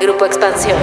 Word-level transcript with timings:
Grupo 0.00 0.24
Expansión. 0.24 0.78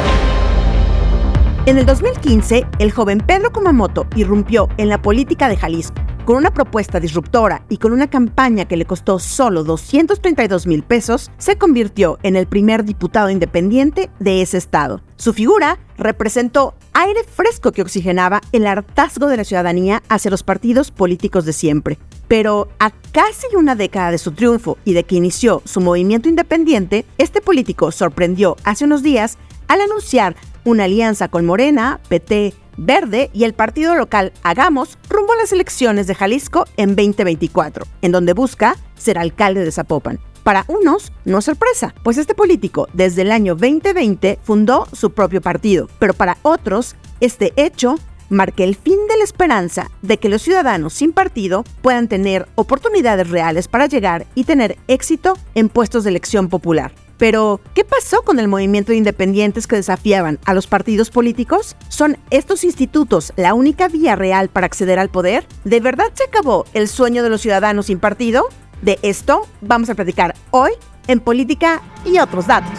En 1.66 1.80
el 1.80 1.88
2015, 1.88 2.68
el 2.78 2.92
joven 2.92 3.18
Pedro 3.18 3.52
Kumamoto 3.52 4.06
irrumpió 4.16 4.70
en 4.78 4.90
la 4.90 5.02
política 5.02 5.50
de 5.50 5.58
Jalisco 5.58 5.96
con 6.24 6.36
una 6.36 6.52
propuesta 6.52 7.00
disruptora 7.00 7.64
y 7.68 7.78
con 7.78 7.94
una 7.94 8.10
campaña 8.10 8.66
que 8.66 8.78
le 8.78 8.86
costó 8.86 9.18
solo 9.18 9.64
232 9.64 10.68
mil 10.68 10.84
pesos, 10.84 11.32
se 11.38 11.58
convirtió 11.58 12.20
en 12.22 12.36
el 12.36 12.48
primer 12.48 12.84
diputado 12.84 13.30
independiente 13.30 14.12
de 14.20 14.42
ese 14.42 14.58
estado. 14.58 15.02
Su 15.16 15.34
figura 15.34 15.80
representó 15.98 16.76
aire 16.94 17.24
fresco 17.24 17.72
que 17.72 17.82
oxigenaba 17.82 18.42
el 18.52 18.68
hartazgo 18.68 19.28
de 19.28 19.38
la 19.38 19.46
ciudadanía 19.46 20.04
hacia 20.10 20.30
los 20.30 20.44
partidos 20.44 20.92
políticos 20.92 21.46
de 21.46 21.54
siempre. 21.54 21.98
Pero 22.28 22.68
a 22.80 22.92
casi 23.12 23.48
una 23.56 23.76
década 23.76 24.12
de 24.12 24.18
su 24.18 24.32
triunfo 24.32 24.78
y 24.86 24.94
de 24.94 25.04
que 25.04 25.16
inició 25.16 25.62
su 25.66 25.82
movimiento 25.82 26.30
independiente, 26.30 27.06
este 27.18 27.42
político 27.42 27.92
sorprendió 27.92 28.58
hace 28.64 28.86
unos 28.86 29.04
días 29.04 29.38
al 29.68 29.82
anunciar 29.82 30.36
una 30.64 30.86
alianza 30.86 31.30
con 31.30 31.46
Morena, 31.46 32.00
PT, 32.10 32.54
Verde 32.78 33.32
y 33.34 33.44
el 33.44 33.54
partido 33.54 33.96
local 33.96 34.32
Hagamos 34.44 34.98
rumbo 35.10 35.34
a 35.34 35.38
las 35.38 35.52
elecciones 35.52 36.08
de 36.08 36.16
Jalisco 36.16 36.66
en 36.78 36.96
2024, 36.96 37.86
en 38.02 38.12
donde 38.12 38.34
busca 38.34 38.76
ser 38.96 39.18
alcalde 39.18 39.66
de 39.66 39.72
Zapopan. 39.72 40.20
Para 40.44 40.64
unos, 40.68 41.12
no 41.26 41.42
sorpresa, 41.42 41.94
pues 42.04 42.18
este 42.18 42.34
político 42.34 42.88
desde 42.94 43.24
el 43.24 43.32
año 43.32 43.56
2020 43.56 44.40
fundó 44.42 44.88
su 44.94 45.12
propio 45.12 45.42
partido, 45.42 45.90
pero 46.00 46.14
para 46.14 46.38
otros, 46.42 46.96
este 47.20 47.52
hecho 47.58 47.96
marca 48.30 48.64
el 48.64 48.76
fin 48.76 49.00
de 49.10 49.18
la 49.18 49.24
esperanza 49.24 49.90
de 50.02 50.18
que 50.18 50.30
los 50.30 50.42
ciudadanos 50.42 50.94
sin 50.94 51.14
partido 51.14 51.64
puedan 51.82 52.08
tener 52.08 52.48
oportunidades 52.56 53.30
reales 53.30 53.68
para 53.68 53.88
llegar 53.88 54.26
y 54.36 54.44
tener 54.44 54.78
éxito 54.88 55.38
en 55.56 55.70
puestos 55.70 56.04
de 56.04 56.10
elección 56.12 56.50
popular. 56.50 56.94
Pero, 57.18 57.62
¿qué 57.74 57.84
pasó 57.84 58.22
con 58.22 58.40
el 58.40 58.48
movimiento 58.48 58.92
de 58.92 59.00
independientes 59.00 59.66
que 59.66 59.76
desafiaban 59.76 60.40
a 60.46 60.54
los 60.54 60.68
partidos 60.68 61.10
políticos? 61.10 61.76
¿Son 61.90 62.18
estos 62.30 62.64
institutos 62.64 63.34
la 63.36 63.56
única 63.56 63.88
vía 63.88 64.16
real 64.16 64.50
para 64.50 64.68
acceder 64.68 65.00
al 65.00 65.10
poder? 65.10 65.48
¿De 65.64 65.80
verdad 65.80 66.12
se 66.14 66.26
acabó 66.26 66.66
el 66.74 66.88
sueño 66.88 67.24
de 67.24 67.30
los 67.30 67.42
ciudadanos 67.42 67.88
sin 67.88 68.00
partido? 68.00 68.48
De 68.82 69.00
esto 69.02 69.48
vamos 69.62 69.90
a 69.90 69.96
platicar 69.96 70.36
hoy 70.52 70.72
en 71.08 71.20
Política 71.20 71.82
y 72.06 72.20
otros 72.20 72.46
datos. 72.46 72.78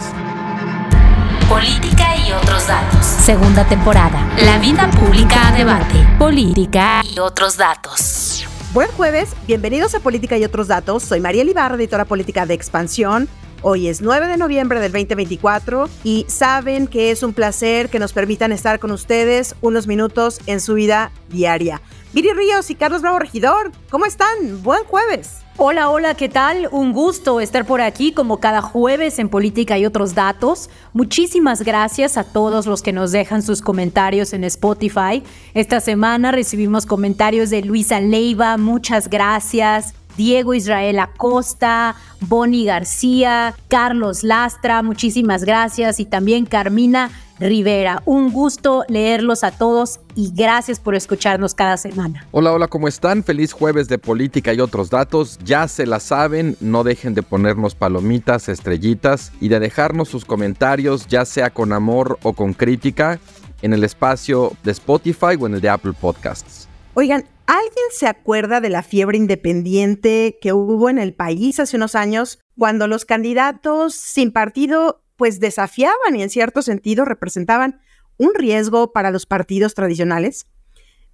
Política 1.49 2.15
y 2.25 2.31
otros 2.31 2.65
datos. 2.67 2.98
Segunda 3.29 3.63
temporada. 3.63 4.27
La 4.43 4.57
vida 4.57 4.89
pública 4.89 5.49
a 5.49 5.51
debate. 5.51 5.93
Política 6.17 7.03
y 7.03 7.19
otros 7.19 7.57
datos. 7.57 8.43
Buen 8.73 8.89
jueves, 8.93 9.35
bienvenidos 9.45 9.93
a 9.93 9.99
Política 9.99 10.35
y 10.39 10.45
otros 10.45 10.67
datos. 10.67 11.03
Soy 11.03 11.19
María 11.19 11.43
Libarra, 11.43 11.75
editora 11.75 12.05
política 12.05 12.47
de 12.47 12.55
Expansión. 12.55 13.29
Hoy 13.61 13.89
es 13.89 14.01
9 14.01 14.27
de 14.27 14.37
noviembre 14.37 14.79
del 14.79 14.93
2024 14.93 15.89
y 16.05 16.25
saben 16.29 16.87
que 16.87 17.11
es 17.11 17.23
un 17.23 17.33
placer 17.33 17.89
que 17.89 17.99
nos 17.99 18.13
permitan 18.13 18.53
estar 18.53 18.79
con 18.79 18.91
ustedes 18.91 19.53
unos 19.59 19.85
minutos 19.85 20.39
en 20.45 20.61
su 20.61 20.75
vida 20.75 21.11
diaria. 21.27 21.81
Viri 22.13 22.31
Ríos 22.31 22.69
y 22.69 22.75
Carlos 22.75 23.01
Bravo 23.01 23.19
Regidor, 23.19 23.71
¿cómo 23.89 24.05
están? 24.05 24.63
Buen 24.63 24.85
jueves. 24.85 25.39
Hola, 25.57 25.89
hola, 25.89 26.15
¿qué 26.15 26.29
tal? 26.29 26.69
Un 26.71 26.93
gusto 26.93 27.41
estar 27.41 27.65
por 27.65 27.81
aquí 27.81 28.13
como 28.13 28.39
cada 28.39 28.61
jueves 28.61 29.19
en 29.19 29.27
Política 29.27 29.77
y 29.77 29.85
otros 29.85 30.15
datos. 30.15 30.69
Muchísimas 30.93 31.61
gracias 31.63 32.17
a 32.17 32.23
todos 32.23 32.65
los 32.65 32.81
que 32.81 32.93
nos 32.93 33.11
dejan 33.11 33.41
sus 33.41 33.61
comentarios 33.61 34.31
en 34.31 34.45
Spotify. 34.45 35.21
Esta 35.53 35.81
semana 35.81 36.31
recibimos 36.31 36.85
comentarios 36.85 37.49
de 37.49 37.61
Luisa 37.61 37.99
Leiva, 37.99 38.55
muchas 38.55 39.09
gracias. 39.09 39.98
Diego 40.17 40.53
Israel 40.53 40.99
Acosta, 40.99 41.95
Bonnie 42.21 42.65
García, 42.65 43.55
Carlos 43.67 44.23
Lastra, 44.23 44.83
muchísimas 44.83 45.43
gracias 45.43 45.99
y 45.99 46.05
también 46.05 46.45
Carmina 46.45 47.09
Rivera. 47.39 48.01
Un 48.05 48.31
gusto 48.31 48.83
leerlos 48.89 49.43
a 49.43 49.51
todos 49.51 49.99
y 50.15 50.31
gracias 50.35 50.79
por 50.79 50.95
escucharnos 50.95 51.53
cada 51.53 51.77
semana. 51.77 52.25
Hola, 52.31 52.51
hola, 52.51 52.67
¿cómo 52.67 52.87
están? 52.87 53.23
Feliz 53.23 53.53
jueves 53.53 53.87
de 53.87 53.97
política 53.97 54.53
y 54.53 54.59
otros 54.59 54.89
datos. 54.89 55.39
Ya 55.43 55.67
se 55.67 55.85
la 55.85 55.99
saben, 55.99 56.57
no 56.59 56.83
dejen 56.83 57.13
de 57.13 57.23
ponernos 57.23 57.75
palomitas, 57.75 58.49
estrellitas 58.49 59.31
y 59.39 59.47
de 59.47 59.59
dejarnos 59.59 60.09
sus 60.09 60.25
comentarios, 60.25 61.07
ya 61.07 61.25
sea 61.25 61.49
con 61.49 61.71
amor 61.71 62.19
o 62.23 62.33
con 62.33 62.53
crítica, 62.53 63.19
en 63.61 63.73
el 63.73 63.83
espacio 63.83 64.53
de 64.63 64.71
Spotify 64.71 65.35
o 65.39 65.47
en 65.47 65.55
el 65.55 65.61
de 65.61 65.69
Apple 65.69 65.93
Podcasts. 65.99 66.67
Oigan, 66.93 67.25
¿alguien 67.49 67.85
se 67.91 68.05
acuerda 68.05 68.61
de 68.61 68.69
la 68.69 68.83
fiebre 68.83 69.17
independiente 69.17 70.37
que 70.39 70.53
hubo 70.53 70.87
en 70.87 70.99
el 70.99 71.15
país 71.15 71.59
hace 71.59 71.77
unos 71.77 71.95
años 71.95 72.37
cuando 72.55 72.87
los 72.87 73.05
candidatos 73.05 73.95
sin 73.95 74.31
partido 74.31 75.03
pues 75.15 75.39
desafiaban 75.39 76.15
y 76.15 76.21
en 76.21 76.29
cierto 76.29 76.61
sentido 76.61 77.05
representaban 77.05 77.81
un 78.17 78.35
riesgo 78.35 78.93
para 78.93 79.09
los 79.09 79.25
partidos 79.25 79.73
tradicionales? 79.73 80.45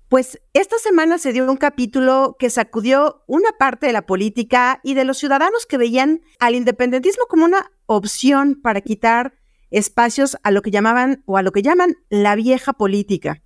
Pues 0.09 0.41
esta 0.53 0.78
semana 0.78 1.19
se 1.19 1.31
dio 1.31 1.50
un 1.50 1.56
capítulo 1.56 2.35
que 2.38 2.50
sacudió 2.50 3.23
una 3.28 3.52
parte 3.57 3.88
de 3.88 3.94
la 3.94 4.06
política 4.06 4.81
y 4.84 4.94
de 4.94 5.06
los 5.06 5.17
ciudadanos 5.17 5.66
que 5.66 5.78
veían 5.78 6.22
al 6.40 6.56
independentismo 6.56 7.28
como 7.29 7.46
una 7.46 7.72
opción 7.85 8.59
para 8.62 8.81
quitar 8.81 9.35
espacios 9.72 10.38
a 10.44 10.52
lo 10.52 10.62
que 10.62 10.72
llamaban 10.72 11.23
o 11.25 11.38
a 11.38 11.44
lo 11.44 11.53
que 11.53 11.62
llaman 11.62 11.96
la 12.09 12.35
vieja 12.35 12.73
política. 12.73 13.41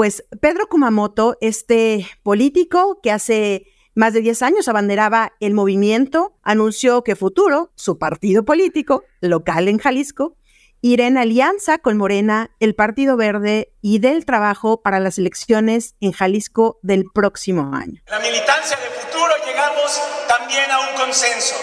Pues 0.00 0.24
Pedro 0.40 0.66
Kumamoto, 0.66 1.36
este 1.42 2.08
político 2.22 3.00
que 3.02 3.12
hace 3.12 3.66
más 3.94 4.14
de 4.14 4.22
10 4.22 4.40
años 4.40 4.66
abanderaba 4.66 5.34
el 5.40 5.52
movimiento, 5.52 6.38
anunció 6.42 7.04
que 7.04 7.16
Futuro, 7.16 7.70
su 7.74 7.98
partido 7.98 8.46
político 8.46 9.04
local 9.20 9.68
en 9.68 9.76
Jalisco, 9.76 10.38
irá 10.80 11.06
en 11.06 11.18
alianza 11.18 11.76
con 11.76 11.98
Morena, 11.98 12.50
el 12.60 12.74
Partido 12.74 13.18
Verde 13.18 13.74
y 13.82 13.98
del 13.98 14.24
Trabajo 14.24 14.80
para 14.80 15.00
las 15.00 15.18
elecciones 15.18 15.96
en 16.00 16.12
Jalisco 16.12 16.78
del 16.80 17.04
próximo 17.12 17.74
año. 17.74 18.00
La 18.06 18.20
militancia 18.20 18.78
de 18.78 18.88
Futuro 19.02 19.34
llegamos 19.44 20.00
también 20.26 20.70
a 20.70 20.80
un 20.80 20.96
consenso 20.96 21.56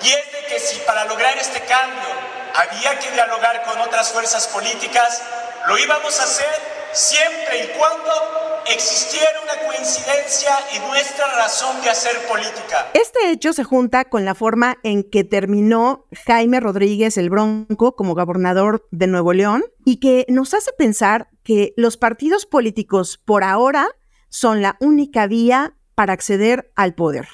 y 0.00 0.10
es 0.10 0.32
de 0.32 0.46
que 0.48 0.60
si 0.60 0.78
para 0.86 1.06
lograr 1.06 1.36
este 1.38 1.58
cambio 1.58 2.04
había 2.54 3.00
que 3.00 3.10
dialogar 3.10 3.64
con 3.64 3.80
otras 3.80 4.12
fuerzas 4.12 4.46
políticas, 4.46 5.24
lo 5.68 5.78
íbamos 5.78 6.20
a 6.20 6.24
hacer 6.24 6.46
siempre 6.92 7.64
y 7.64 7.78
cuando 7.78 8.10
existiera 8.70 9.40
una 9.42 9.66
coincidencia 9.66 10.50
y 10.74 10.78
nuestra 10.88 11.26
razón 11.36 11.80
de 11.82 11.90
hacer 11.90 12.16
política. 12.28 12.90
Este 12.94 13.30
hecho 13.30 13.52
se 13.52 13.64
junta 13.64 14.04
con 14.04 14.24
la 14.24 14.34
forma 14.34 14.78
en 14.82 15.02
que 15.08 15.24
terminó 15.24 16.06
Jaime 16.26 16.60
Rodríguez 16.60 17.16
el 17.18 17.30
Bronco 17.30 17.96
como 17.96 18.14
gobernador 18.14 18.86
de 18.90 19.06
Nuevo 19.06 19.32
León 19.32 19.64
y 19.84 19.96
que 20.00 20.26
nos 20.28 20.54
hace 20.54 20.72
pensar 20.72 21.28
que 21.42 21.74
los 21.76 21.96
partidos 21.96 22.46
políticos 22.46 23.20
por 23.24 23.44
ahora 23.44 23.88
son 24.28 24.62
la 24.62 24.76
única 24.80 25.26
vía 25.26 25.76
para 25.94 26.12
acceder 26.12 26.72
al 26.74 26.94
poder. 26.94 27.28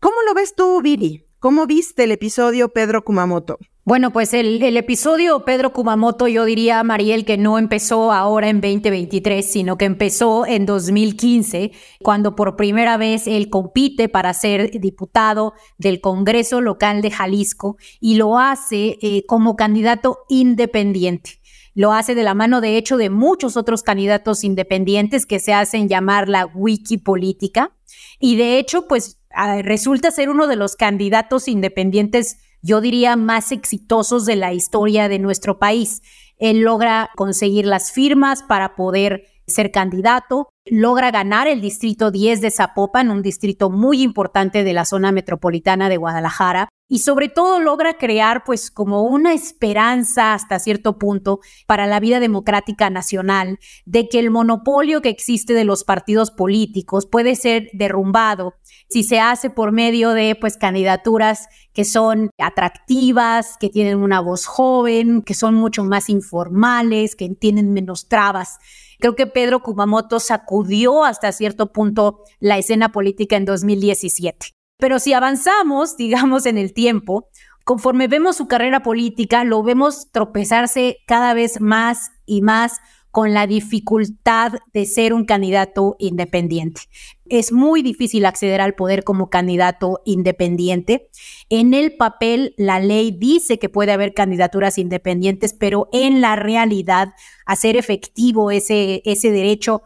¿Cómo 0.00 0.16
lo 0.26 0.34
ves 0.34 0.54
tú, 0.54 0.80
Viri? 0.82 1.26
¿Cómo 1.38 1.66
viste 1.66 2.04
el 2.04 2.12
episodio 2.12 2.70
Pedro 2.70 3.04
Kumamoto? 3.04 3.58
Bueno, 3.86 4.14
pues 4.14 4.32
el, 4.32 4.62
episodio 4.78 5.44
Pedro 5.44 5.74
Kumamoto, 5.74 6.26
yo 6.26 6.46
diría, 6.46 6.82
Mariel, 6.82 7.26
que 7.26 7.36
no 7.36 7.58
empezó 7.58 8.12
ahora 8.12 8.48
en 8.48 8.62
2023, 8.62 9.44
sino 9.44 9.76
que 9.76 9.84
empezó 9.84 10.46
en 10.46 10.64
2015, 10.64 11.70
cuando 12.02 12.34
por 12.34 12.56
primera 12.56 12.96
vez 12.96 13.26
él 13.26 13.50
compite 13.50 14.08
para 14.08 14.32
ser 14.32 14.70
diputado 14.80 15.52
del 15.76 16.00
Congreso 16.00 16.62
local 16.62 17.02
de 17.02 17.10
Jalisco 17.10 17.76
y 18.00 18.14
lo 18.14 18.38
hace 18.38 18.96
eh, 19.02 19.26
como 19.26 19.54
candidato 19.54 20.20
independiente. 20.30 21.42
Lo 21.74 21.92
hace 21.92 22.14
de 22.14 22.22
la 22.22 22.32
mano, 22.32 22.62
de 22.62 22.78
hecho, 22.78 22.96
de 22.96 23.10
muchos 23.10 23.58
otros 23.58 23.82
candidatos 23.82 24.44
independientes 24.44 25.26
que 25.26 25.40
se 25.40 25.52
hacen 25.52 25.90
llamar 25.90 26.30
la 26.30 26.46
wiki 26.46 26.96
política. 26.96 27.76
Y 28.18 28.36
de 28.36 28.58
hecho, 28.58 28.88
pues 28.88 29.20
ah, 29.34 29.60
resulta 29.60 30.10
ser 30.10 30.30
uno 30.30 30.46
de 30.46 30.56
los 30.56 30.74
candidatos 30.74 31.48
independientes 31.48 32.38
yo 32.64 32.80
diría, 32.80 33.14
más 33.14 33.52
exitosos 33.52 34.24
de 34.24 34.36
la 34.36 34.54
historia 34.54 35.08
de 35.08 35.18
nuestro 35.18 35.58
país. 35.58 36.00
Él 36.38 36.60
logra 36.60 37.10
conseguir 37.14 37.66
las 37.66 37.92
firmas 37.92 38.42
para 38.42 38.74
poder 38.74 39.26
ser 39.46 39.70
candidato, 39.70 40.48
logra 40.64 41.10
ganar 41.10 41.46
el 41.46 41.60
distrito 41.60 42.10
10 42.10 42.40
de 42.40 42.50
Zapopan, 42.50 43.10
un 43.10 43.20
distrito 43.20 43.68
muy 43.68 44.00
importante 44.00 44.64
de 44.64 44.72
la 44.72 44.86
zona 44.86 45.12
metropolitana 45.12 45.90
de 45.90 45.98
Guadalajara, 45.98 46.70
y 46.88 46.98
sobre 46.98 47.28
todo 47.28 47.60
logra 47.60 47.94
crear 47.94 48.44
pues 48.44 48.70
como 48.70 49.02
una 49.02 49.32
esperanza 49.32 50.34
hasta 50.34 50.58
cierto 50.58 50.98
punto 50.98 51.40
para 51.66 51.86
la 51.86 51.98
vida 51.98 52.20
democrática 52.20 52.90
nacional 52.90 53.58
de 53.86 54.08
que 54.08 54.18
el 54.18 54.30
monopolio 54.30 55.00
que 55.00 55.08
existe 55.08 55.54
de 55.54 55.64
los 55.64 55.84
partidos 55.84 56.30
políticos 56.30 57.06
puede 57.06 57.36
ser 57.36 57.70
derrumbado 57.72 58.54
si 58.88 59.02
se 59.02 59.18
hace 59.18 59.50
por 59.50 59.72
medio 59.72 60.10
de 60.10 60.36
pues 60.38 60.56
candidaturas 60.56 61.48
que 61.72 61.84
son 61.84 62.30
atractivas, 62.38 63.56
que 63.58 63.68
tienen 63.68 63.98
una 63.98 64.20
voz 64.20 64.46
joven, 64.46 65.22
que 65.22 65.34
son 65.34 65.54
mucho 65.54 65.84
más 65.84 66.08
informales, 66.08 67.16
que 67.16 67.28
tienen 67.30 67.72
menos 67.72 68.08
trabas. 68.08 68.58
Creo 69.00 69.16
que 69.16 69.26
Pedro 69.26 69.60
Kumamoto 69.60 70.20
sacudió 70.20 71.04
hasta 71.04 71.32
cierto 71.32 71.72
punto 71.72 72.20
la 72.38 72.58
escena 72.58 72.92
política 72.92 73.36
en 73.36 73.44
2017. 73.44 74.53
Pero 74.78 74.98
si 74.98 75.12
avanzamos, 75.12 75.96
digamos, 75.96 76.46
en 76.46 76.58
el 76.58 76.72
tiempo, 76.72 77.28
conforme 77.64 78.08
vemos 78.08 78.36
su 78.36 78.48
carrera 78.48 78.82
política, 78.82 79.44
lo 79.44 79.62
vemos 79.62 80.10
tropezarse 80.12 80.98
cada 81.06 81.34
vez 81.34 81.60
más 81.60 82.12
y 82.26 82.42
más 82.42 82.80
con 83.14 83.32
la 83.32 83.46
dificultad 83.46 84.54
de 84.72 84.86
ser 84.86 85.14
un 85.14 85.24
candidato 85.24 85.94
independiente. 86.00 86.80
Es 87.26 87.52
muy 87.52 87.80
difícil 87.80 88.26
acceder 88.26 88.60
al 88.60 88.74
poder 88.74 89.04
como 89.04 89.30
candidato 89.30 90.00
independiente. 90.04 91.08
En 91.48 91.74
el 91.74 91.94
papel, 91.96 92.54
la 92.58 92.80
ley 92.80 93.12
dice 93.12 93.60
que 93.60 93.68
puede 93.68 93.92
haber 93.92 94.14
candidaturas 94.14 94.78
independientes, 94.78 95.52
pero 95.52 95.88
en 95.92 96.20
la 96.20 96.34
realidad, 96.34 97.14
hacer 97.46 97.76
efectivo 97.76 98.50
ese, 98.50 99.00
ese 99.04 99.30
derecho 99.30 99.84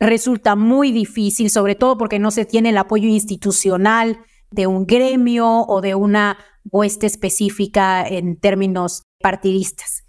resulta 0.00 0.56
muy 0.56 0.92
difícil, 0.92 1.50
sobre 1.50 1.74
todo 1.74 1.96
porque 1.98 2.18
no 2.18 2.30
se 2.30 2.44
tiene 2.44 2.70
el 2.70 2.78
apoyo 2.78 3.08
institucional 3.08 4.18
de 4.50 4.66
un 4.66 4.86
gremio 4.86 5.62
o 5.66 5.80
de 5.80 5.94
una 5.94 6.38
hueste 6.70 7.06
específica 7.06 8.06
en 8.06 8.36
términos 8.38 9.02
partidistas. 9.20 10.04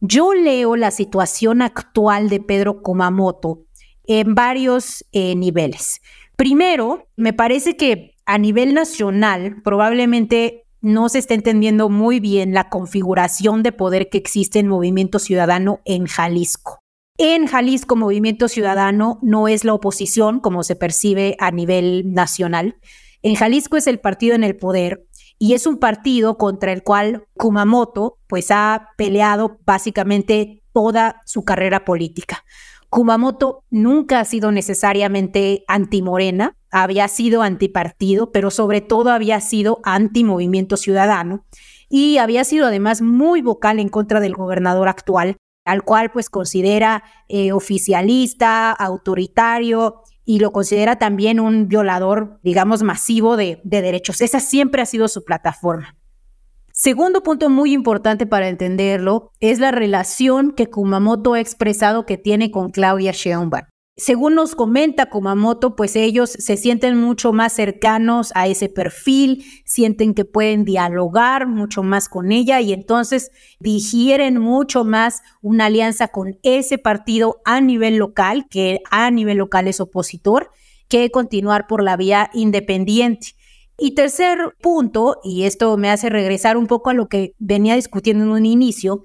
Yo 0.00 0.34
leo 0.34 0.76
la 0.76 0.90
situación 0.90 1.62
actual 1.62 2.28
de 2.28 2.40
Pedro 2.40 2.82
Kumamoto 2.82 3.66
en 4.04 4.34
varios 4.34 5.04
eh, 5.12 5.36
niveles. 5.36 6.00
Primero, 6.36 7.08
me 7.16 7.32
parece 7.32 7.76
que 7.76 8.16
a 8.26 8.38
nivel 8.38 8.74
nacional 8.74 9.62
probablemente 9.62 10.64
no 10.80 11.08
se 11.08 11.18
está 11.18 11.34
entendiendo 11.34 11.88
muy 11.88 12.18
bien 12.18 12.52
la 12.52 12.68
configuración 12.68 13.62
de 13.62 13.70
poder 13.70 14.08
que 14.08 14.18
existe 14.18 14.58
en 14.58 14.66
Movimiento 14.66 15.20
Ciudadano 15.20 15.80
en 15.84 16.06
Jalisco. 16.06 16.81
En 17.24 17.46
Jalisco, 17.46 17.94
Movimiento 17.94 18.48
Ciudadano 18.48 19.20
no 19.22 19.46
es 19.46 19.64
la 19.64 19.74
oposición 19.74 20.40
como 20.40 20.64
se 20.64 20.74
percibe 20.74 21.36
a 21.38 21.52
nivel 21.52 22.12
nacional. 22.12 22.80
En 23.22 23.36
Jalisco 23.36 23.76
es 23.76 23.86
el 23.86 24.00
partido 24.00 24.34
en 24.34 24.42
el 24.42 24.56
poder 24.56 25.06
y 25.38 25.54
es 25.54 25.68
un 25.68 25.78
partido 25.78 26.36
contra 26.36 26.72
el 26.72 26.82
cual 26.82 27.28
Kumamoto 27.34 28.18
pues 28.26 28.50
ha 28.50 28.88
peleado 28.96 29.60
básicamente 29.64 30.64
toda 30.72 31.20
su 31.24 31.44
carrera 31.44 31.84
política. 31.84 32.42
Kumamoto 32.90 33.62
nunca 33.70 34.18
ha 34.18 34.24
sido 34.24 34.50
necesariamente 34.50 35.62
anti-Morena, 35.68 36.56
había 36.72 37.06
sido 37.06 37.42
antipartido, 37.42 38.32
pero 38.32 38.50
sobre 38.50 38.80
todo 38.80 39.10
había 39.10 39.40
sido 39.40 39.78
anti-movimiento 39.84 40.76
ciudadano 40.76 41.44
y 41.88 42.18
había 42.18 42.42
sido 42.42 42.66
además 42.66 43.00
muy 43.00 43.42
vocal 43.42 43.78
en 43.78 43.90
contra 43.90 44.18
del 44.18 44.34
gobernador 44.34 44.88
actual, 44.88 45.36
al 45.64 45.82
cual 45.82 46.10
pues 46.10 46.30
considera 46.30 47.04
eh, 47.28 47.52
oficialista, 47.52 48.72
autoritario 48.72 50.02
y 50.24 50.38
lo 50.38 50.52
considera 50.52 50.98
también 50.98 51.40
un 51.40 51.68
violador, 51.68 52.38
digamos, 52.42 52.82
masivo 52.82 53.36
de, 53.36 53.60
de 53.64 53.82
derechos. 53.82 54.20
Esa 54.20 54.40
siempre 54.40 54.82
ha 54.82 54.86
sido 54.86 55.08
su 55.08 55.24
plataforma. 55.24 55.96
Segundo 56.72 57.22
punto 57.22 57.50
muy 57.50 57.72
importante 57.72 58.26
para 58.26 58.48
entenderlo 58.48 59.30
es 59.40 59.58
la 59.58 59.72
relación 59.72 60.52
que 60.52 60.70
Kumamoto 60.70 61.34
ha 61.34 61.40
expresado 61.40 62.06
que 62.06 62.16
tiene 62.16 62.50
con 62.50 62.70
Claudia 62.70 63.12
Sheinbaum. 63.12 63.71
Según 63.96 64.36
nos 64.36 64.54
comenta 64.54 65.10
Kumamoto, 65.10 65.76
pues 65.76 65.96
ellos 65.96 66.30
se 66.30 66.56
sienten 66.56 66.96
mucho 66.96 67.34
más 67.34 67.52
cercanos 67.52 68.32
a 68.34 68.46
ese 68.46 68.70
perfil, 68.70 69.44
sienten 69.66 70.14
que 70.14 70.24
pueden 70.24 70.64
dialogar 70.64 71.46
mucho 71.46 71.82
más 71.82 72.08
con 72.08 72.32
ella 72.32 72.62
y 72.62 72.72
entonces 72.72 73.30
digieren 73.60 74.38
mucho 74.38 74.84
más 74.84 75.20
una 75.42 75.66
alianza 75.66 76.08
con 76.08 76.38
ese 76.42 76.78
partido 76.78 77.42
a 77.44 77.60
nivel 77.60 77.96
local, 77.96 78.46
que 78.48 78.80
a 78.90 79.10
nivel 79.10 79.36
local 79.36 79.68
es 79.68 79.78
opositor, 79.78 80.50
que 80.88 81.10
continuar 81.10 81.66
por 81.66 81.82
la 81.82 81.98
vía 81.98 82.30
independiente. 82.32 83.34
Y 83.76 83.94
tercer 83.94 84.56
punto, 84.62 85.20
y 85.22 85.42
esto 85.42 85.76
me 85.76 85.90
hace 85.90 86.08
regresar 86.08 86.56
un 86.56 86.66
poco 86.66 86.88
a 86.88 86.94
lo 86.94 87.08
que 87.08 87.34
venía 87.38 87.74
discutiendo 87.74 88.24
en 88.24 88.30
un 88.30 88.46
inicio, 88.46 89.04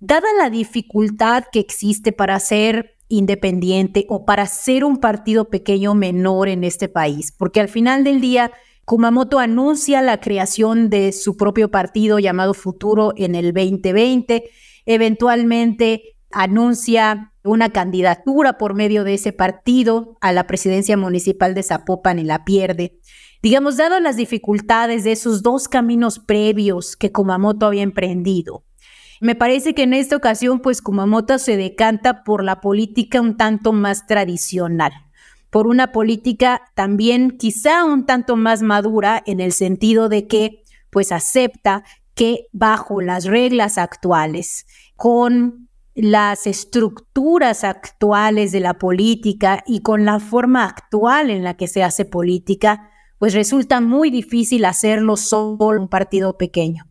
dada 0.00 0.28
la 0.36 0.50
dificultad 0.50 1.44
que 1.50 1.60
existe 1.60 2.12
para 2.12 2.34
hacer 2.34 2.97
independiente 3.08 4.06
o 4.08 4.24
para 4.24 4.46
ser 4.46 4.84
un 4.84 4.98
partido 4.98 5.48
pequeño 5.48 5.94
menor 5.94 6.48
en 6.48 6.64
este 6.64 6.88
país, 6.88 7.32
porque 7.36 7.60
al 7.60 7.68
final 7.68 8.04
del 8.04 8.20
día 8.20 8.52
Kumamoto 8.84 9.38
anuncia 9.38 10.00
la 10.00 10.18
creación 10.20 10.88
de 10.88 11.12
su 11.12 11.36
propio 11.36 11.70
partido 11.70 12.18
llamado 12.18 12.54
Futuro 12.54 13.12
en 13.16 13.34
el 13.34 13.52
2020, 13.52 14.50
eventualmente 14.86 16.16
anuncia 16.30 17.32
una 17.44 17.70
candidatura 17.70 18.58
por 18.58 18.74
medio 18.74 19.04
de 19.04 19.14
ese 19.14 19.32
partido 19.32 20.16
a 20.20 20.32
la 20.32 20.46
presidencia 20.46 20.96
municipal 20.96 21.54
de 21.54 21.62
Zapopan 21.62 22.18
y 22.18 22.24
la 22.24 22.44
pierde. 22.44 22.98
Digamos, 23.42 23.76
dado 23.76 24.00
las 24.00 24.16
dificultades 24.16 25.04
de 25.04 25.12
esos 25.12 25.42
dos 25.42 25.68
caminos 25.68 26.18
previos 26.18 26.96
que 26.96 27.12
Kumamoto 27.12 27.66
había 27.66 27.82
emprendido, 27.82 28.64
me 29.20 29.34
parece 29.34 29.74
que 29.74 29.82
en 29.82 29.94
esta 29.94 30.16
ocasión, 30.16 30.60
pues 30.60 30.80
Kumamoto 30.80 31.38
se 31.38 31.56
decanta 31.56 32.22
por 32.22 32.44
la 32.44 32.60
política 32.60 33.20
un 33.20 33.36
tanto 33.36 33.72
más 33.72 34.06
tradicional, 34.06 34.92
por 35.50 35.66
una 35.66 35.92
política 35.92 36.62
también 36.74 37.36
quizá 37.36 37.84
un 37.84 38.06
tanto 38.06 38.36
más 38.36 38.62
madura 38.62 39.22
en 39.26 39.40
el 39.40 39.52
sentido 39.52 40.08
de 40.08 40.26
que, 40.26 40.62
pues 40.90 41.10
acepta 41.10 41.84
que 42.14 42.46
bajo 42.52 43.00
las 43.00 43.24
reglas 43.24 43.78
actuales, 43.78 44.66
con 44.96 45.68
las 45.94 46.46
estructuras 46.46 47.64
actuales 47.64 48.52
de 48.52 48.60
la 48.60 48.78
política 48.78 49.64
y 49.66 49.80
con 49.80 50.04
la 50.04 50.20
forma 50.20 50.64
actual 50.64 51.30
en 51.30 51.42
la 51.42 51.56
que 51.56 51.66
se 51.66 51.82
hace 51.82 52.04
política, 52.04 52.90
pues 53.18 53.34
resulta 53.34 53.80
muy 53.80 54.10
difícil 54.10 54.64
hacerlo 54.64 55.16
solo 55.16 55.80
un 55.80 55.88
partido 55.88 56.38
pequeño 56.38 56.88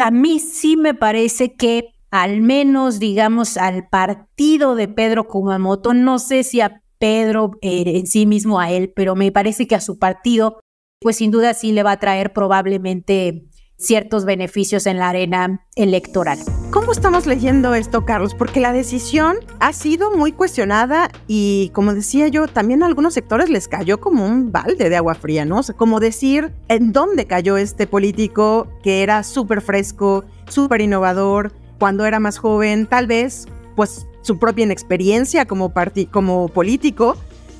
a 0.00 0.10
mí 0.10 0.38
sí 0.40 0.76
me 0.76 0.94
parece 0.94 1.54
que 1.54 1.92
al 2.10 2.40
menos, 2.40 2.98
digamos, 2.98 3.56
al 3.56 3.88
partido 3.88 4.74
de 4.74 4.88
Pedro 4.88 5.26
Kumamoto, 5.26 5.92
no 5.92 6.18
sé 6.18 6.44
si 6.44 6.60
a 6.60 6.82
Pedro 6.98 7.52
eh, 7.62 7.82
en 7.86 8.06
sí 8.06 8.26
mismo 8.26 8.60
a 8.60 8.70
él, 8.70 8.92
pero 8.94 9.14
me 9.14 9.30
parece 9.32 9.66
que 9.66 9.74
a 9.74 9.80
su 9.80 9.98
partido, 9.98 10.60
pues 11.00 11.16
sin 11.16 11.30
duda 11.30 11.52
sí 11.52 11.72
le 11.72 11.82
va 11.82 11.92
a 11.92 11.98
traer 11.98 12.32
probablemente 12.32 13.46
ciertos 13.78 14.24
beneficios 14.24 14.86
en 14.86 14.98
la 14.98 15.10
arena 15.10 15.60
electoral. 15.74 16.38
¿Cómo 16.70 16.92
estamos 16.92 17.26
leyendo 17.26 17.74
esto, 17.74 18.04
Carlos? 18.04 18.34
Porque 18.34 18.60
la 18.60 18.72
decisión 18.72 19.36
ha 19.60 19.72
sido 19.72 20.10
muy 20.16 20.32
cuestionada 20.32 21.10
y, 21.26 21.70
como 21.74 21.94
decía 21.94 22.28
yo, 22.28 22.48
también 22.48 22.82
a 22.82 22.86
algunos 22.86 23.14
sectores 23.14 23.50
les 23.50 23.68
cayó 23.68 24.00
como 24.00 24.26
un 24.26 24.50
balde 24.52 24.88
de 24.88 24.96
agua 24.96 25.14
fría, 25.14 25.44
¿no? 25.44 25.58
O 25.58 25.62
sea, 25.62 25.76
como 25.76 26.00
decir 26.00 26.52
en 26.68 26.92
dónde 26.92 27.26
cayó 27.26 27.56
este 27.56 27.86
político 27.86 28.68
que 28.82 29.02
era 29.02 29.22
súper 29.22 29.60
fresco, 29.60 30.24
súper 30.48 30.80
innovador, 30.80 31.52
cuando 31.78 32.06
era 32.06 32.20
más 32.20 32.38
joven, 32.38 32.86
tal 32.86 33.06
vez, 33.06 33.46
pues 33.74 34.06
su 34.22 34.38
propia 34.38 34.64
inexperiencia 34.64 35.46
como, 35.46 35.72
como 36.10 36.48
político. 36.48 37.16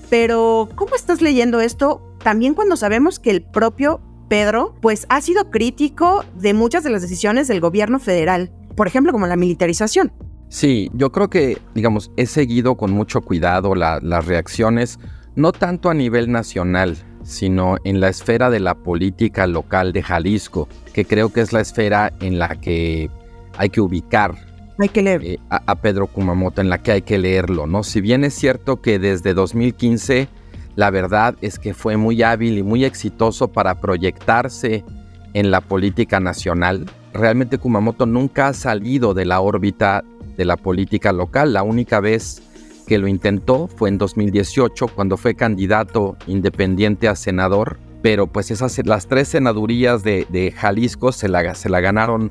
Pero, 0.08 0.68
¿cómo 0.74 0.94
estás 0.94 1.20
leyendo 1.20 1.60
esto? 1.60 2.00
También 2.22 2.54
cuando 2.54 2.76
sabemos 2.76 3.18
que 3.18 3.30
el 3.30 3.42
propio 3.42 4.00
Pedro, 4.28 4.74
pues 4.80 5.06
ha 5.08 5.20
sido 5.20 5.50
crítico 5.50 6.24
de 6.34 6.54
muchas 6.54 6.84
de 6.84 6.90
las 6.90 7.02
decisiones 7.02 7.48
del 7.48 7.60
gobierno 7.60 7.98
federal, 7.98 8.50
por 8.74 8.86
ejemplo, 8.86 9.12
como 9.12 9.26
la 9.26 9.36
militarización. 9.36 10.12
Sí, 10.48 10.90
yo 10.94 11.10
creo 11.10 11.28
que, 11.28 11.58
digamos, 11.74 12.10
he 12.16 12.26
seguido 12.26 12.76
con 12.76 12.92
mucho 12.92 13.20
cuidado 13.20 13.74
las 13.74 14.26
reacciones, 14.26 14.98
no 15.34 15.52
tanto 15.52 15.90
a 15.90 15.94
nivel 15.94 16.30
nacional, 16.30 16.96
sino 17.24 17.76
en 17.84 18.00
la 18.00 18.08
esfera 18.08 18.50
de 18.50 18.60
la 18.60 18.74
política 18.74 19.46
local 19.46 19.92
de 19.92 20.02
Jalisco, 20.02 20.68
que 20.92 21.04
creo 21.04 21.32
que 21.32 21.40
es 21.40 21.52
la 21.52 21.60
esfera 21.60 22.12
en 22.20 22.38
la 22.38 22.60
que 22.60 23.10
hay 23.58 23.70
que 23.70 23.80
ubicar 23.80 24.46
hay 24.78 24.88
que 24.88 25.02
leer. 25.02 25.24
Eh, 25.24 25.38
a, 25.50 25.62
a, 25.66 25.76
Pedro 25.76 26.06
Kumamoto, 26.06 26.60
en 26.60 26.68
la 26.68 26.82
que 26.82 26.92
hay 26.92 27.02
que 27.02 27.18
leerlo, 27.18 27.66
¿no? 27.66 27.82
Si 27.82 28.00
bien 28.00 28.24
es 28.24 28.34
cierto 28.34 28.80
que 28.80 28.98
desde 28.98 29.34
2015 29.34 30.28
la 30.76 30.90
verdad 30.90 31.34
es 31.40 31.58
que 31.58 31.74
fue 31.74 31.96
muy 31.96 32.22
hábil 32.22 32.58
y 32.58 32.62
muy 32.62 32.84
exitoso 32.84 33.48
para 33.48 33.80
proyectarse 33.80 34.84
en 35.32 35.50
la 35.50 35.60
política 35.60 36.20
nacional. 36.20 36.86
Realmente 37.12 37.58
Kumamoto 37.58 38.06
nunca 38.06 38.48
ha 38.48 38.52
salido 38.52 39.14
de 39.14 39.24
la 39.24 39.40
órbita 39.40 40.04
de 40.36 40.44
la 40.44 40.56
política 40.56 41.12
local. 41.12 41.54
La 41.54 41.62
única 41.62 42.00
vez 42.00 42.42
que 42.86 42.98
lo 42.98 43.08
intentó 43.08 43.68
fue 43.68 43.88
en 43.88 43.98
2018 43.98 44.88
cuando 44.88 45.16
fue 45.16 45.34
candidato 45.34 46.16
independiente 46.26 47.08
a 47.08 47.16
senador, 47.16 47.78
pero 48.02 48.26
pues 48.26 48.50
esas, 48.50 48.78
las 48.86 49.08
tres 49.08 49.28
senadurías 49.28 50.02
de, 50.04 50.54
Jalisco 50.56 51.10
se 51.10 51.28
la, 51.28 51.54
se 51.54 51.68
la 51.68 51.80
ganaron 51.80 52.30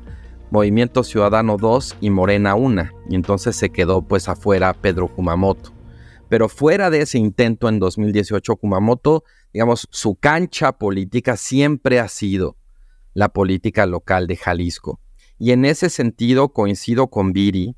Movimiento 0.50 1.02
Ciudadano 1.02 1.56
2 1.56 1.96
y 2.00 2.10
Morena 2.10 2.54
1, 2.54 2.84
y 3.10 3.16
entonces 3.16 3.56
se 3.56 3.70
quedó 3.70 4.02
pues 4.02 4.28
afuera 4.28 4.72
Pedro 4.72 5.08
Kumamoto. 5.08 5.75
Pero 6.28 6.48
fuera 6.48 6.90
de 6.90 7.02
ese 7.02 7.18
intento 7.18 7.68
en 7.68 7.78
2018, 7.78 8.56
Kumamoto, 8.56 9.24
digamos, 9.52 9.86
su 9.90 10.16
cancha 10.16 10.72
política 10.72 11.36
siempre 11.36 12.00
ha 12.00 12.08
sido 12.08 12.56
la 13.14 13.28
política 13.30 13.86
local 13.86 14.26
de 14.26 14.36
Jalisco. 14.36 15.00
Y 15.38 15.52
en 15.52 15.64
ese 15.64 15.88
sentido 15.88 16.50
coincido 16.50 17.08
con 17.08 17.32
Viri, 17.32 17.76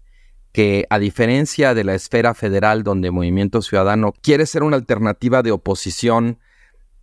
que 0.52 0.86
a 0.90 0.98
diferencia 0.98 1.74
de 1.74 1.84
la 1.84 1.94
esfera 1.94 2.34
federal 2.34 2.82
donde 2.82 3.10
Movimiento 3.10 3.62
Ciudadano 3.62 4.12
quiere 4.22 4.46
ser 4.46 4.62
una 4.62 4.76
alternativa 4.76 5.42
de 5.42 5.52
oposición 5.52 6.38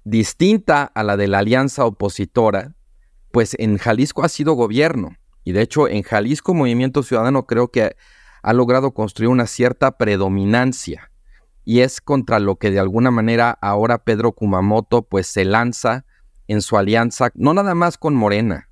distinta 0.03 0.83
a 0.83 1.03
la 1.03 1.15
de 1.15 1.27
la 1.27 1.39
alianza 1.39 1.85
opositora, 1.85 2.75
pues 3.31 3.55
en 3.59 3.77
Jalisco 3.77 4.23
ha 4.23 4.29
sido 4.29 4.53
gobierno. 4.53 5.15
Y 5.43 5.51
de 5.51 5.61
hecho 5.61 5.87
en 5.87 6.03
Jalisco 6.03 6.53
Movimiento 6.53 7.03
Ciudadano 7.03 7.45
creo 7.45 7.69
que 7.69 7.95
ha 8.41 8.53
logrado 8.53 8.93
construir 8.93 9.29
una 9.29 9.47
cierta 9.47 9.97
predominancia. 9.97 11.11
Y 11.65 11.81
es 11.81 11.99
contra 11.99 12.39
lo 12.39 12.55
que 12.55 12.71
de 12.71 12.79
alguna 12.79 13.11
manera 13.11 13.57
ahora 13.61 14.03
Pedro 14.03 14.31
Kumamoto 14.31 15.01
pues 15.01 15.27
se 15.27 15.43
lanza 15.43 16.05
en 16.47 16.61
su 16.61 16.77
alianza, 16.77 17.31
no 17.33 17.53
nada 17.53 17.75
más 17.75 17.97
con 17.97 18.15
Morena, 18.15 18.69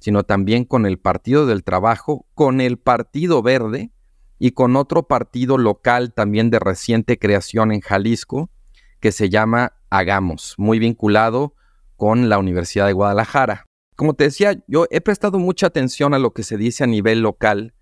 sino 0.00 0.24
también 0.24 0.64
con 0.64 0.84
el 0.84 0.98
Partido 0.98 1.46
del 1.46 1.62
Trabajo, 1.62 2.26
con 2.34 2.60
el 2.60 2.78
Partido 2.78 3.42
Verde 3.42 3.92
y 4.40 4.50
con 4.50 4.74
otro 4.74 5.04
partido 5.04 5.56
local 5.56 6.12
también 6.12 6.50
de 6.50 6.58
reciente 6.58 7.16
creación 7.16 7.70
en 7.70 7.80
Jalisco, 7.80 8.50
que 8.98 9.12
se 9.12 9.30
llama 9.30 9.74
Hagamos, 9.88 10.54
muy 10.58 10.80
vinculado 10.80 11.54
con 11.96 12.28
la 12.28 12.38
Universidad 12.38 12.86
de 12.86 12.92
Guadalajara. 12.92 13.66
Como 13.94 14.14
te 14.14 14.24
decía, 14.24 14.60
yo 14.66 14.86
he 14.90 15.00
prestado 15.00 15.38
mucha 15.38 15.68
atención 15.68 16.14
a 16.14 16.18
lo 16.18 16.32
que 16.32 16.42
se 16.42 16.56
dice 16.56 16.82
a 16.82 16.88
nivel 16.88 17.20
local 17.20 17.74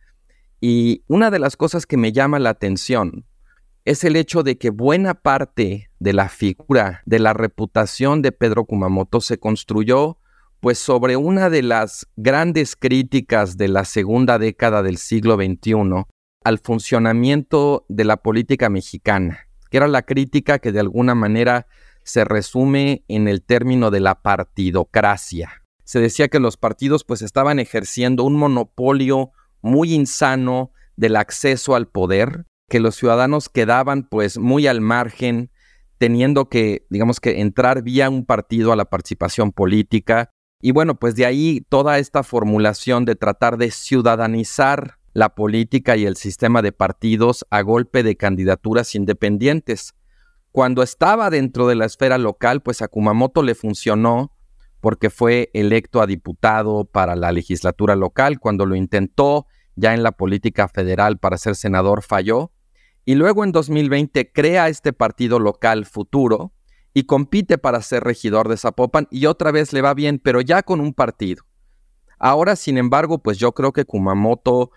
y 0.60 1.02
una 1.06 1.30
de 1.30 1.38
las 1.38 1.56
cosas 1.56 1.86
que 1.86 1.96
me 1.96 2.12
llama 2.12 2.38
la 2.38 2.50
atención 2.50 3.24
es 3.90 4.04
el 4.04 4.14
hecho 4.14 4.44
de 4.44 4.56
que 4.56 4.70
buena 4.70 5.14
parte 5.14 5.90
de 5.98 6.12
la 6.12 6.28
figura, 6.28 7.02
de 7.06 7.18
la 7.18 7.32
reputación 7.32 8.22
de 8.22 8.30
Pedro 8.30 8.64
Kumamoto 8.64 9.20
se 9.20 9.38
construyó 9.38 10.16
pues 10.60 10.78
sobre 10.78 11.16
una 11.16 11.50
de 11.50 11.62
las 11.62 12.06
grandes 12.16 12.76
críticas 12.76 13.56
de 13.56 13.66
la 13.66 13.84
segunda 13.84 14.38
década 14.38 14.84
del 14.84 14.96
siglo 14.96 15.34
XXI 15.34 16.04
al 16.44 16.58
funcionamiento 16.60 17.84
de 17.88 18.04
la 18.04 18.18
política 18.18 18.70
mexicana, 18.70 19.48
que 19.70 19.78
era 19.78 19.88
la 19.88 20.02
crítica 20.02 20.60
que 20.60 20.70
de 20.70 20.78
alguna 20.78 21.16
manera 21.16 21.66
se 22.04 22.24
resume 22.24 23.04
en 23.08 23.26
el 23.26 23.42
término 23.42 23.90
de 23.90 23.98
la 23.98 24.22
partidocracia. 24.22 25.64
Se 25.82 25.98
decía 25.98 26.28
que 26.28 26.38
los 26.38 26.56
partidos 26.56 27.02
pues 27.02 27.22
estaban 27.22 27.58
ejerciendo 27.58 28.22
un 28.22 28.36
monopolio 28.36 29.32
muy 29.62 29.92
insano 29.94 30.70
del 30.94 31.16
acceso 31.16 31.74
al 31.74 31.88
poder, 31.88 32.46
que 32.70 32.80
los 32.80 32.94
ciudadanos 32.94 33.50
quedaban 33.50 34.04
pues 34.04 34.38
muy 34.38 34.66
al 34.66 34.80
margen, 34.80 35.50
teniendo 35.98 36.48
que, 36.48 36.86
digamos 36.88 37.20
que, 37.20 37.42
entrar 37.42 37.82
vía 37.82 38.08
un 38.08 38.24
partido 38.24 38.72
a 38.72 38.76
la 38.76 38.86
participación 38.86 39.52
política, 39.52 40.30
y 40.62 40.72
bueno, 40.72 40.94
pues 40.94 41.14
de 41.16 41.26
ahí 41.26 41.66
toda 41.68 41.98
esta 41.98 42.22
formulación 42.22 43.04
de 43.04 43.16
tratar 43.16 43.56
de 43.56 43.70
ciudadanizar 43.70 44.98
la 45.12 45.34
política 45.34 45.96
y 45.96 46.06
el 46.06 46.16
sistema 46.16 46.62
de 46.62 46.72
partidos 46.72 47.44
a 47.50 47.62
golpe 47.62 48.02
de 48.02 48.16
candidaturas 48.16 48.94
independientes. 48.94 49.94
Cuando 50.52 50.82
estaba 50.82 51.30
dentro 51.30 51.66
de 51.66 51.74
la 51.74 51.86
esfera 51.86 52.18
local, 52.18 52.62
pues 52.62 52.82
a 52.82 52.88
Kumamoto 52.88 53.42
le 53.42 53.54
funcionó 53.54 54.32
porque 54.80 55.10
fue 55.10 55.50
electo 55.54 56.00
a 56.00 56.06
diputado 56.06 56.84
para 56.84 57.16
la 57.16 57.32
legislatura 57.32 57.96
local. 57.96 58.38
Cuando 58.38 58.66
lo 58.66 58.76
intentó 58.76 59.46
ya 59.76 59.94
en 59.94 60.02
la 60.02 60.12
política 60.12 60.68
federal 60.68 61.18
para 61.18 61.38
ser 61.38 61.56
senador, 61.56 62.02
falló. 62.02 62.52
Y 63.04 63.14
luego 63.14 63.44
en 63.44 63.52
2020 63.52 64.32
crea 64.32 64.68
este 64.68 64.92
partido 64.92 65.38
local 65.38 65.86
futuro, 65.86 66.52
y 66.94 67.04
compite 67.04 67.58
para 67.58 67.82
ser 67.82 68.04
regidor 68.04 68.48
de 68.48 68.56
Zapopan 68.56 69.06
y 69.10 69.26
otra 69.26 69.52
vez 69.52 69.72
le 69.72 69.82
va 69.82 69.94
bien, 69.94 70.18
pero 70.18 70.40
ya 70.40 70.62
con 70.62 70.80
un 70.80 70.92
partido. 70.92 71.44
Ahora, 72.18 72.56
sin 72.56 72.78
embargo, 72.78 73.18
pues 73.18 73.38
yo 73.38 73.52
creo 73.52 73.72
que 73.72 73.84
Kumamoto 73.84 74.70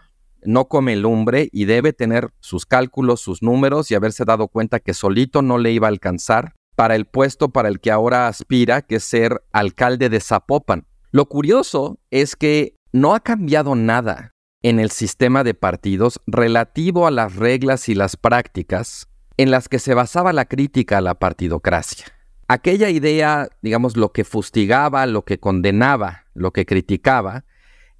no 0.43 0.67
come 0.67 0.95
lumbre 0.95 1.49
y 1.51 1.65
debe 1.65 1.93
tener 1.93 2.29
sus 2.39 2.65
cálculos, 2.65 3.21
sus 3.21 3.41
números 3.41 3.91
y 3.91 3.95
haberse 3.95 4.25
dado 4.25 4.47
cuenta 4.47 4.79
que 4.79 4.93
solito 4.93 5.41
no 5.41 5.57
le 5.57 5.71
iba 5.71 5.87
a 5.87 5.89
alcanzar 5.89 6.53
para 6.75 6.95
el 6.95 7.05
puesto 7.05 7.49
para 7.49 7.69
el 7.69 7.79
que 7.79 7.91
ahora 7.91 8.27
aspira, 8.27 8.81
que 8.81 8.95
es 8.95 9.03
ser 9.03 9.43
alcalde 9.51 10.09
de 10.09 10.19
Zapopan. 10.19 10.87
Lo 11.11 11.27
curioso 11.27 11.99
es 12.11 12.35
que 12.35 12.75
no 12.91 13.13
ha 13.13 13.19
cambiado 13.19 13.75
nada 13.75 14.32
en 14.63 14.79
el 14.79 14.89
sistema 14.91 15.43
de 15.43 15.53
partidos 15.53 16.21
relativo 16.25 17.05
a 17.05 17.11
las 17.11 17.35
reglas 17.35 17.89
y 17.89 17.95
las 17.95 18.17
prácticas 18.17 19.07
en 19.37 19.51
las 19.51 19.69
que 19.69 19.79
se 19.79 19.93
basaba 19.93 20.33
la 20.33 20.45
crítica 20.45 20.97
a 20.97 21.01
la 21.01 21.15
partidocracia. 21.15 22.05
Aquella 22.47 22.89
idea, 22.89 23.49
digamos, 23.61 23.97
lo 23.97 24.11
que 24.11 24.23
fustigaba, 24.23 25.05
lo 25.05 25.23
que 25.23 25.39
condenaba, 25.39 26.25
lo 26.33 26.51
que 26.51 26.65
criticaba, 26.65 27.45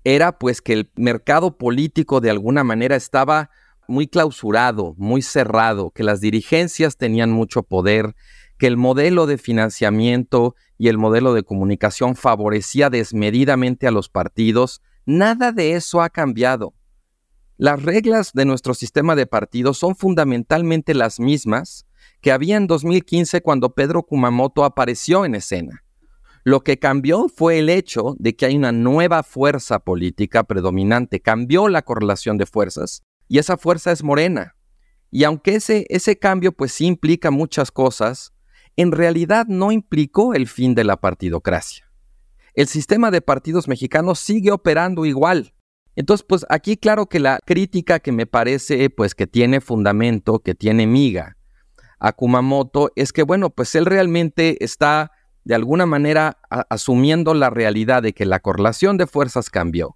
era 0.03 0.38
pues 0.38 0.62
que 0.62 0.74
el 0.74 0.91
mercado 0.96 1.58
político 1.58 2.22
de 2.22 2.29
alguna 2.29 2.63
manera 2.63 2.96
estaba 2.96 3.50
muy 3.88 4.08
clausurado, 4.08 4.96
muy 4.98 5.22
cerrado, 5.22 5.91
que 5.91 6.03
las 6.03 6.22
dirigencias 6.22 6.98
tenían 6.98 7.32
mucho 7.32 7.63
poder, 7.63 8.15
que 8.58 8.67
el 8.67 8.77
modelo 8.77 9.25
de 9.25 9.38
financiamiento 9.38 10.55
y 10.77 10.88
el 10.88 10.98
modelo 10.98 11.34
de 11.34 11.43
comunicación 11.43 12.15
favorecía 12.15 12.89
desmedidamente 12.89 13.88
a 13.88 13.91
los 13.91 14.10
partidos. 14.10 14.82
Nada 15.05 15.51
de 15.51 15.74
eso 15.74 16.01
ha 16.01 16.10
cambiado. 16.10 16.74
Las 17.57 17.83
reglas 17.83 18.31
de 18.33 18.45
nuestro 18.45 18.74
sistema 18.74 19.15
de 19.15 19.27
partidos 19.27 19.77
son 19.77 19.95
fundamentalmente 19.95 20.93
las 20.93 21.19
mismas 21.19 21.86
que 22.22 22.31
había 22.31 22.57
en 22.57 22.67
2015 22.67 23.41
cuando 23.41 23.74
Pedro 23.74 24.03
Kumamoto 24.03 24.63
apareció 24.63 25.25
en 25.25 25.36
escena. 25.36 25.83
Lo 26.45 26.62
que 26.62 26.79
cambió 26.79 27.29
fue 27.29 27.60
el 27.60 27.69
hecho 27.69 28.15
de 28.17 28.36
que 28.36 28.45
hay 28.45 28.57
una 28.57 28.72
nueva 28.72 29.24
fuerza 29.24 29.79
política 29.79 30.43
predominante. 30.43 31.22
Cambió 31.22 31.69
la 31.69 31.83
correlación 31.83 32.38
de 32.38 32.45
fuerzas 32.45 33.03
y 33.27 33.39
esa 33.39 33.57
fuerza 33.57 33.91
es 33.91 34.03
morena. 34.03 34.55
Y 35.12 35.25
aunque 35.25 35.55
ese, 35.55 35.86
ese 35.89 36.17
cambio 36.17 36.51
pues 36.51 36.72
sí 36.72 36.86
implica 36.86 37.29
muchas 37.29 37.72
cosas, 37.72 38.33
en 38.75 38.91
realidad 38.91 39.45
no 39.48 39.72
implicó 39.72 40.33
el 40.33 40.48
fin 40.48 40.75
de 40.75 40.83
la 40.83 40.98
partidocracia. 40.98 41.83
El 42.53 42.67
sistema 42.67 43.10
de 43.10 43.22
partidos 43.22 43.67
mexicanos 43.67 44.19
sigue 44.19 44.51
operando 44.51 45.05
igual. 45.05 45.53
Entonces, 45.95 46.25
pues 46.27 46.45
aquí 46.50 46.77
claro 46.77 47.07
que 47.07 47.19
la 47.19 47.39
crítica 47.45 48.00
que 48.00 48.12
me 48.12 48.25
parece 48.25 48.89
pues 48.89 49.15
que 49.15 49.27
tiene 49.27 49.62
fundamento, 49.62 50.39
que 50.39 50.55
tiene 50.55 50.88
miga 50.88 51.38
a 52.00 52.12
Kumamoto 52.12 52.91
es 52.95 53.13
que 53.13 53.24
bueno, 53.24 53.50
pues 53.50 53.75
él 53.75 53.86
realmente 53.86 54.63
está 54.63 55.12
de 55.45 55.55
alguna 55.55 55.86
manera 55.86 56.38
asumiendo 56.69 57.33
la 57.33 57.50
realidad 57.50 58.03
de 58.03 58.13
que 58.13 58.25
la 58.25 58.39
correlación 58.39 58.98
de 58.98 59.07
fuerzas 59.07 59.50
cambió, 59.50 59.95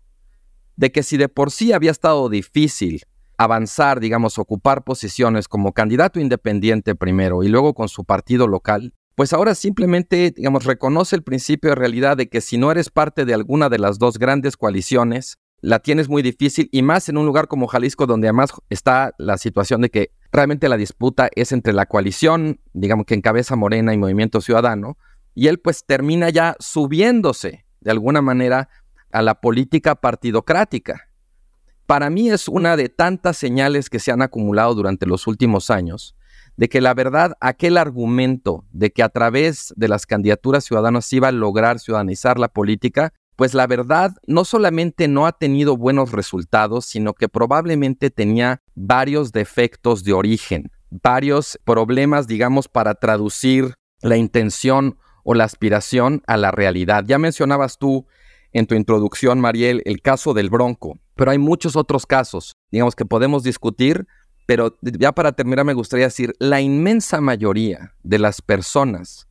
de 0.75 0.91
que 0.91 1.03
si 1.03 1.17
de 1.17 1.29
por 1.29 1.51
sí 1.51 1.73
había 1.73 1.91
estado 1.91 2.29
difícil 2.29 3.01
avanzar, 3.37 3.99
digamos, 3.99 4.39
ocupar 4.39 4.83
posiciones 4.83 5.47
como 5.47 5.73
candidato 5.73 6.19
independiente 6.19 6.95
primero 6.95 7.43
y 7.43 7.49
luego 7.49 7.73
con 7.73 7.87
su 7.87 8.03
partido 8.03 8.47
local, 8.47 8.93
pues 9.17 9.33
ahora 9.33 9.55
simplemente, 9.55 10.29
digamos, 10.29 10.65
reconoce 10.65 11.15
el 11.15 11.23
principio 11.23 11.71
de 11.71 11.75
realidad 11.75 12.17
de 12.17 12.29
que 12.29 12.39
si 12.39 12.59
no 12.59 12.69
eres 12.69 12.91
parte 12.91 13.25
de 13.25 13.33
alguna 13.33 13.67
de 13.67 13.79
las 13.79 13.97
dos 13.97 14.19
grandes 14.19 14.57
coaliciones, 14.57 15.39
la 15.59 15.79
tienes 15.79 16.07
muy 16.07 16.21
difícil 16.21 16.69
y 16.71 16.83
más 16.83 17.09
en 17.09 17.17
un 17.17 17.25
lugar 17.25 17.47
como 17.47 17.65
Jalisco 17.65 18.05
donde 18.05 18.27
además 18.27 18.51
está 18.69 19.15
la 19.17 19.39
situación 19.39 19.81
de 19.81 19.89
que 19.89 20.11
realmente 20.31 20.69
la 20.69 20.77
disputa 20.77 21.31
es 21.35 21.51
entre 21.51 21.73
la 21.73 21.87
coalición, 21.87 22.59
digamos 22.73 23.07
que 23.07 23.15
encabeza 23.15 23.55
Morena 23.55 23.91
y 23.91 23.97
Movimiento 23.97 24.39
Ciudadano, 24.39 24.99
y 25.33 25.47
él 25.47 25.57
pues 25.57 25.83
termina 25.83 26.29
ya 26.29 26.55
subiéndose 26.59 27.65
de 27.81 27.89
alguna 27.89 28.21
manera 28.21 28.69
a 29.11 29.23
la 29.23 29.41
política 29.41 29.95
partidocrática. 29.95 31.09
Para 31.87 32.11
mí 32.11 32.29
es 32.29 32.47
una 32.47 32.77
de 32.77 32.89
tantas 32.89 33.35
señales 33.35 33.89
que 33.89 33.97
se 33.97 34.11
han 34.11 34.21
acumulado 34.21 34.75
durante 34.75 35.07
los 35.07 35.25
últimos 35.25 35.71
años 35.71 36.16
de 36.57 36.69
que 36.69 36.81
la 36.81 36.93
verdad 36.93 37.33
aquel 37.39 37.77
argumento 37.77 38.65
de 38.71 38.91
que 38.91 39.03
a 39.03 39.09
través 39.09 39.73
de 39.77 39.87
las 39.87 40.05
candidaturas 40.05 40.65
ciudadanas 40.65 41.11
iba 41.13 41.29
a 41.29 41.31
lograr 41.31 41.79
ciudadanizar 41.79 42.37
la 42.37 42.49
política 42.49 43.13
pues 43.37 43.53
la 43.53 43.67
verdad 43.67 44.15
no 44.25 44.43
solamente 44.43 45.07
no 45.07 45.27
ha 45.27 45.31
tenido 45.31 45.77
buenos 45.77 46.11
resultados, 46.11 46.85
sino 46.85 47.13
que 47.13 47.29
probablemente 47.29 48.09
tenía 48.09 48.61
varios 48.73 49.31
defectos 49.31 50.03
de 50.03 50.13
origen, 50.13 50.71
varios 50.89 51.59
problemas, 51.63 52.27
digamos, 52.27 52.67
para 52.67 52.95
traducir 52.95 53.75
la 54.01 54.17
intención 54.17 54.97
o 55.23 55.35
la 55.35 55.43
aspiración 55.43 56.23
a 56.25 56.35
la 56.35 56.49
realidad. 56.49 57.03
Ya 57.05 57.19
mencionabas 57.19 57.77
tú 57.77 58.07
en 58.53 58.65
tu 58.65 58.73
introducción, 58.73 59.39
Mariel, 59.39 59.83
el 59.85 60.01
caso 60.01 60.33
del 60.33 60.49
Bronco, 60.49 60.97
pero 61.15 61.29
hay 61.29 61.37
muchos 61.37 61.75
otros 61.75 62.07
casos, 62.07 62.53
digamos, 62.71 62.95
que 62.95 63.05
podemos 63.05 63.43
discutir, 63.43 64.07
pero 64.47 64.77
ya 64.81 65.11
para 65.11 65.33
terminar 65.33 65.65
me 65.65 65.73
gustaría 65.73 66.05
decir, 66.05 66.33
la 66.39 66.61
inmensa 66.61 67.19
mayoría 67.19 67.93
de 68.01 68.17
las 68.17 68.41
personas 68.41 69.27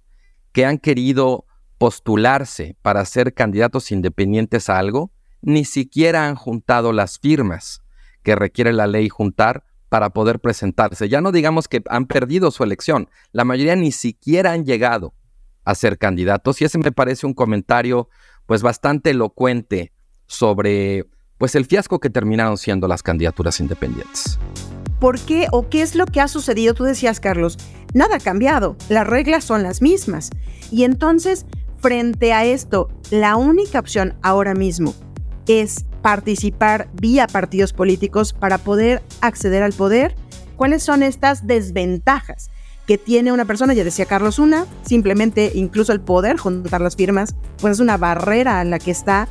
que 0.52 0.66
han 0.66 0.78
querido 0.78 1.46
postularse 1.78 2.76
para 2.82 3.04
ser 3.06 3.32
candidatos 3.32 3.90
independientes 3.90 4.68
a 4.68 4.78
algo, 4.78 5.10
ni 5.40 5.64
siquiera 5.64 6.26
han 6.26 6.34
juntado 6.34 6.92
las 6.92 7.18
firmas 7.18 7.82
que 8.22 8.36
requiere 8.36 8.74
la 8.74 8.86
ley 8.86 9.08
juntar 9.08 9.64
para 9.88 10.10
poder 10.10 10.38
presentarse. 10.38 11.08
Ya 11.08 11.22
no 11.22 11.32
digamos 11.32 11.66
que 11.66 11.82
han 11.88 12.06
perdido 12.06 12.50
su 12.50 12.62
elección, 12.62 13.08
la 13.32 13.44
mayoría 13.44 13.74
ni 13.74 13.92
siquiera 13.92 14.52
han 14.52 14.66
llegado 14.66 15.14
a 15.64 15.74
ser 15.74 15.96
candidatos 15.96 16.60
y 16.60 16.66
ese 16.66 16.76
me 16.76 16.92
parece 16.92 17.26
un 17.26 17.32
comentario 17.32 18.10
pues 18.44 18.62
bastante 18.62 19.10
elocuente 19.10 19.92
sobre 20.26 21.06
pues 21.38 21.54
el 21.54 21.64
fiasco 21.64 22.00
que 22.00 22.10
terminaron 22.10 22.58
siendo 22.58 22.86
las 22.86 23.02
candidaturas 23.02 23.60
independientes. 23.60 24.38
¿Por 25.00 25.18
qué 25.20 25.48
o 25.52 25.68
qué 25.68 25.82
es 25.82 25.94
lo 25.94 26.06
que 26.06 26.20
ha 26.20 26.28
sucedido? 26.28 26.74
Tú 26.74 26.84
decías, 26.84 27.20
Carlos, 27.20 27.58
nada 27.92 28.16
ha 28.16 28.20
cambiado, 28.20 28.76
las 28.88 29.06
reglas 29.06 29.44
son 29.44 29.62
las 29.62 29.82
mismas. 29.82 30.30
Y 30.70 30.84
entonces, 30.84 31.46
frente 31.78 32.32
a 32.32 32.44
esto, 32.44 32.88
la 33.10 33.36
única 33.36 33.78
opción 33.78 34.14
ahora 34.22 34.54
mismo 34.54 34.94
es 35.46 35.84
participar 36.02 36.88
vía 36.94 37.26
partidos 37.26 37.72
políticos 37.72 38.32
para 38.32 38.58
poder 38.58 39.02
acceder 39.20 39.62
al 39.62 39.72
poder. 39.72 40.14
¿Cuáles 40.56 40.82
son 40.82 41.02
estas 41.02 41.46
desventajas 41.46 42.50
que 42.86 42.98
tiene 42.98 43.32
una 43.32 43.44
persona? 43.44 43.74
Ya 43.74 43.84
decía 43.84 44.06
Carlos, 44.06 44.38
una, 44.38 44.66
simplemente 44.82 45.52
incluso 45.54 45.92
el 45.92 46.00
poder 46.00 46.36
juntar 46.36 46.80
las 46.80 46.96
firmas, 46.96 47.34
pues 47.58 47.74
es 47.74 47.80
una 47.80 47.96
barrera 47.96 48.60
a 48.60 48.64
la 48.64 48.78
que 48.78 48.90
está 48.90 49.28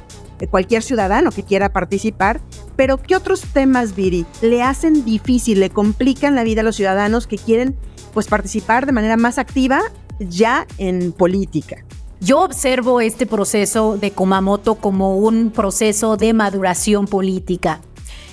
cualquier 0.50 0.83
ciudadano 0.83 1.31
que 1.31 1.43
quiera 1.43 1.69
participar, 1.69 2.41
pero 2.75 2.97
¿qué 2.97 3.15
otros 3.15 3.41
temas, 3.53 3.95
Viri, 3.95 4.25
le 4.41 4.62
hacen 4.62 5.05
difícil, 5.05 5.59
le 5.59 5.69
complican 5.69 6.35
la 6.35 6.43
vida 6.43 6.62
a 6.62 6.63
los 6.63 6.75
ciudadanos 6.75 7.27
que 7.27 7.38
quieren 7.38 7.75
pues 8.13 8.27
participar 8.27 8.85
de 8.85 8.91
manera 8.91 9.17
más 9.17 9.38
activa 9.38 9.81
ya 10.19 10.67
en 10.77 11.12
política? 11.12 11.85
Yo 12.21 12.41
observo 12.41 13.01
este 13.01 13.25
proceso 13.25 13.97
de 13.97 14.12
Kumamoto 14.12 14.75
como 14.75 15.17
un 15.17 15.51
proceso 15.51 16.17
de 16.17 16.33
maduración 16.33 17.07
política, 17.07 17.81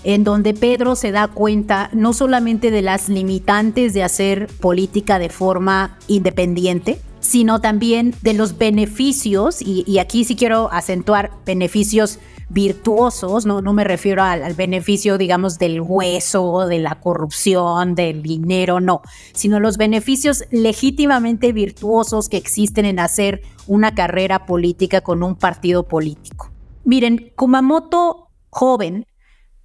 en 0.05 0.25
donde 0.25 0.55
Pedro 0.55 0.97
se 0.97 1.13
da 1.13 1.29
cuenta 1.29 1.91
no 1.93 2.13
solamente 2.13 2.71
de 2.71 2.83
las 2.83 3.09
limitantes 3.09 3.95
de 3.95 4.03
hacer 4.03 4.49
política 4.61 5.19
de 5.19 5.29
forma 5.29 5.99
independiente, 6.09 7.01
sino 7.23 7.61
también 7.61 8.15
de 8.23 8.35
los 8.35 8.59
beneficios, 8.59 9.63
y, 9.63 9.99
aquí 9.99 10.25
sí 10.25 10.35
quiero 10.35 10.71
acentuar 10.73 11.31
beneficios 11.47 12.19
virtuosos, 12.49 13.47
no, 13.47 13.63
me 13.63 13.85
refiero 13.85 14.23
al, 14.23 14.43
al, 14.43 14.55
beneficio, 14.55 15.17
digamos, 15.17 15.59
del 15.59 15.81
hueso, 15.81 16.67
de 16.67 16.81
la 16.81 17.01
corrupción, 17.01 17.95
del 17.95 18.23
dinero, 18.23 18.81
no, 18.81 19.03
sino 19.33 19.61
los 19.61 19.79
beneficios 19.79 20.45
legítimamente 20.51 21.53
virtuosos 21.53 22.29
que 22.29 22.37
existen 22.37 22.85
en 22.85 22.99
hacer 22.99 23.41
una 23.69 23.95
carrera 23.95 24.45
política 24.45 25.01
con 25.01 25.23
un 25.23 25.37
partido 25.37 25.85
político. 25.85 26.51
Miren, 26.85 27.33
Kumamoto, 27.37 28.29
joven, 28.51 29.07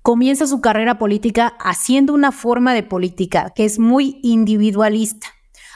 comienza 0.08 0.48
su 0.48 0.62
carrera 0.62 1.00
política 1.00 1.58
haciendo 1.60 2.14
una 2.14 2.32
forma 2.32 2.74
de 2.74 2.82
política 2.82 3.52
que 3.54 3.66
es 3.66 3.78
muy 3.78 4.22
individualista. 4.24 5.28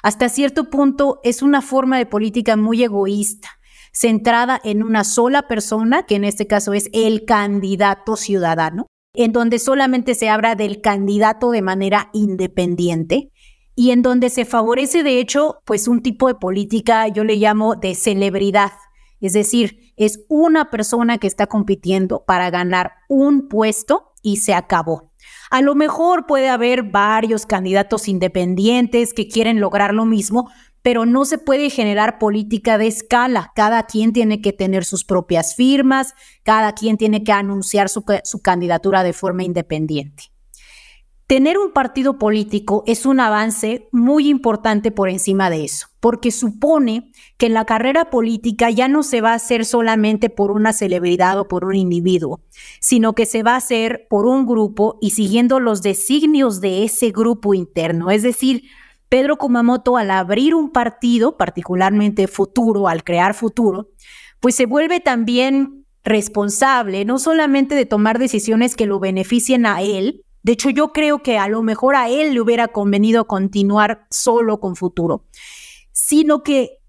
Hasta 0.04 0.30
cierto 0.30 0.70
punto 0.70 1.20
es 1.26 1.42
una 1.42 1.62
forma 1.62 1.98
de 1.98 2.06
política 2.06 2.56
muy 2.56 2.82
egoísta, 2.82 3.50
centrada 3.92 4.58
en 4.64 4.84
una 4.84 5.04
sola 5.04 5.50
persona, 5.50 6.04
que 6.04 6.16
en 6.16 6.24
este 6.24 6.48
caso 6.48 6.72
es 6.72 6.90
el 6.94 7.26
candidato 7.26 8.16
ciudadano, 8.16 8.88
en 9.14 9.34
donde 9.34 9.60
solamente 9.60 10.16
se 10.16 10.30
habla 10.30 10.56
del 10.56 10.80
candidato 10.80 11.52
de 11.52 11.62
manera 11.62 12.10
independiente 12.14 13.34
y 13.76 13.92
en 13.92 14.02
donde 14.02 14.30
se 14.30 14.46
favorece 14.46 15.04
de 15.04 15.20
hecho 15.20 15.58
pues 15.66 15.90
un 15.90 16.02
tipo 16.02 16.30
de 16.30 16.36
política, 16.36 17.06
yo 17.10 17.26
le 17.26 17.36
llamo 17.36 17.76
de 17.76 17.96
celebridad, 17.96 18.72
es 19.20 19.34
decir, 19.34 19.94
es 19.98 20.24
una 20.30 20.70
persona 20.70 21.18
que 21.18 21.28
está 21.28 21.48
compitiendo 21.48 22.24
para 22.24 22.50
ganar 22.50 22.94
un 23.10 23.50
puesto 23.50 24.11
y 24.22 24.38
se 24.38 24.54
acabó. 24.54 25.12
A 25.50 25.62
lo 25.62 25.76
mejor 25.76 26.26
puede 26.26 26.50
haber 26.50 26.84
varios 26.84 27.46
candidatos 27.46 28.08
independientes 28.08 29.14
que 29.14 29.28
quieren 29.28 29.60
lograr 29.60 29.94
lo 29.94 30.06
mismo, 30.06 30.50
pero 30.82 31.06
no 31.06 31.26
se 31.26 31.38
puede 31.38 31.70
generar 31.70 32.18
política 32.18 32.78
de 32.78 32.88
escala. 32.88 33.52
Cada 33.56 33.84
quien 33.86 34.14
tiene 34.14 34.42
que 34.42 34.54
tener 34.54 34.86
sus 34.86 35.04
propias 35.04 35.56
firmas, 35.56 36.14
cada 36.44 36.74
quien 36.74 36.98
tiene 36.98 37.24
que 37.24 37.32
anunciar 37.32 37.90
su, 37.90 38.04
candidatura 38.42 39.04
de 39.04 39.14
forma 39.14 39.44
independiente. 39.44 40.32
Tener 41.32 41.58
un 41.58 41.72
partido 41.72 42.18
político 42.18 42.84
es 42.88 43.06
un 43.06 43.22
avance 43.22 43.88
muy 43.94 44.28
importante 44.28 44.92
por 44.92 45.08
encima 45.08 45.50
de 45.50 45.64
eso, 45.64 45.88
porque 46.02 46.30
supone 46.30 47.10
que 47.38 47.48
la 47.48 47.64
carrera 47.64 48.10
política 48.10 48.70
ya 48.70 48.90
no 48.90 49.02
se 49.02 49.22
va 49.22 49.32
a 49.32 49.36
hacer 49.36 49.64
solamente 49.64 50.30
por 50.30 50.52
una 50.52 50.74
celebridad 50.74 51.40
o 51.40 51.48
por 51.48 51.64
un 51.64 51.76
individuo, 51.76 52.42
sino 52.82 53.14
que 53.14 53.26
se 53.26 53.44
va 53.44 53.54
a 53.54 53.60
hacer 53.60 54.08
por 54.10 54.26
un 54.26 54.46
grupo 54.46 54.98
y 55.00 55.12
siguiendo 55.12 55.62
los 55.62 55.82
designios 55.82 56.60
de 56.60 56.84
ese 56.84 57.12
grupo 57.12 57.54
interno. 57.54 58.12
Es 58.12 58.24
decir, 58.24 58.64
Pedro 59.08 59.38
Kumamoto 59.38 59.96
al 59.96 60.12
abrir 60.12 60.54
un 60.54 60.70
partido, 60.70 61.38
particularmente 61.38 62.28
futuro, 62.28 62.90
al 62.90 63.06
crear 63.06 63.36
futuro, 63.36 63.88
pues 64.42 64.56
se 64.56 64.66
vuelve 64.66 65.00
también 65.00 65.86
responsable 66.04 67.06
no 67.06 67.20
solamente 67.20 67.74
de 67.74 67.86
tomar 67.86 68.20
decisiones 68.20 68.76
que 68.76 68.86
lo 68.86 69.00
beneficien 69.00 69.66
a 69.66 69.82
él, 69.82 70.26
de 70.44 70.54
hecho, 70.54 70.70
yo 70.70 70.92
creo 70.92 71.20
que 71.20 71.38
a 71.38 71.48
lo 71.48 71.62
mejor 71.62 71.96
a 71.96 72.10
él 72.10 72.34
le 72.34 72.42
hubiera 72.42 72.68
convenido 72.68 73.28
continuar 73.28 74.08
solo 74.10 74.60
con 74.60 74.76
futuro, 74.76 75.26
sino 75.92 76.42
que 76.42 76.82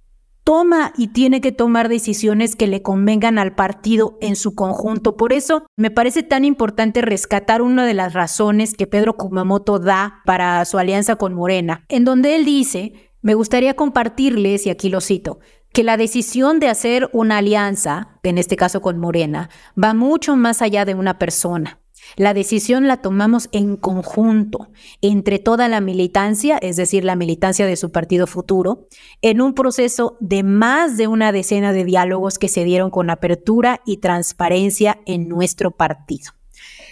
toma 0.45 0.93
y 0.97 1.09
tiene 1.09 1.41
que 1.41 1.53
tomar 1.53 1.89
decisiones 1.89 2.57
que 2.57 2.67
le 2.67 2.83
convengan 2.83 3.39
al 3.39 3.55
partido 3.55 4.19
en 4.21 4.37
su 4.37 4.55
conjunto. 4.55 5.17
Por 5.17 5.33
eso 5.33 5.67
me 5.77 5.91
parece 5.91 6.23
tan 6.23 6.45
importante 6.45 7.03
rescatar 7.03 7.63
una 7.63 7.87
de 7.87 7.95
las 7.95 8.13
razones 8.13 8.75
que 8.75 8.87
Pedro 8.87 9.17
Kumamoto 9.17 9.79
da 9.79 10.23
para 10.25 10.65
su 10.65 10.79
alianza 10.79 11.17
con 11.17 11.35
Morena, 11.35 11.85
en 11.89 12.05
donde 12.05 12.35
él 12.35 12.45
dice, 12.45 13.13
me 13.21 13.35
gustaría 13.35 13.75
compartirles, 13.75 14.67
y 14.67 14.71
aquí 14.71 14.89
lo 14.89 15.01
cito, 15.01 15.39
que 15.73 15.85
la 15.85 15.97
decisión 15.97 16.59
de 16.59 16.69
hacer 16.69 17.09
una 17.13 17.39
alianza, 17.39 18.19
en 18.23 18.39
este 18.39 18.57
caso 18.57 18.81
con 18.81 18.99
Morena, 18.99 19.49
va 19.81 19.95
mucho 19.95 20.37
más 20.37 20.61
allá 20.61 20.85
de 20.85 20.95
una 20.95 21.19
persona. 21.19 21.82
La 22.17 22.35
decisión 22.35 22.89
la 22.89 22.99
tomamos 22.99 23.49
en 23.53 23.77
conjunto, 23.77 24.69
entre 25.01 25.39
toda 25.39 25.69
la 25.69 25.81
militancia, 25.81 26.59
es 26.59 26.77
decir, 26.77 27.05
la 27.05 27.17
militancia 27.17 27.67
de 27.67 27.77
su 27.77 27.91
partido 27.91 28.27
futuro, 28.27 28.87
en 29.23 29.41
un 29.41 29.55
proceso 29.55 30.17
de 30.21 30.43
más 30.43 30.97
de 30.97 31.07
una 31.07 31.33
decena 31.33 31.73
de 31.73 31.85
diálogos 31.85 32.39
que 32.39 32.49
se 32.49 32.65
dieron 32.65 32.91
con 32.91 33.09
apertura 33.09 33.81
y 33.87 33.99
transparencia 33.99 35.01
en 35.07 35.29
nuestro 35.29 35.71
partido. 35.71 36.33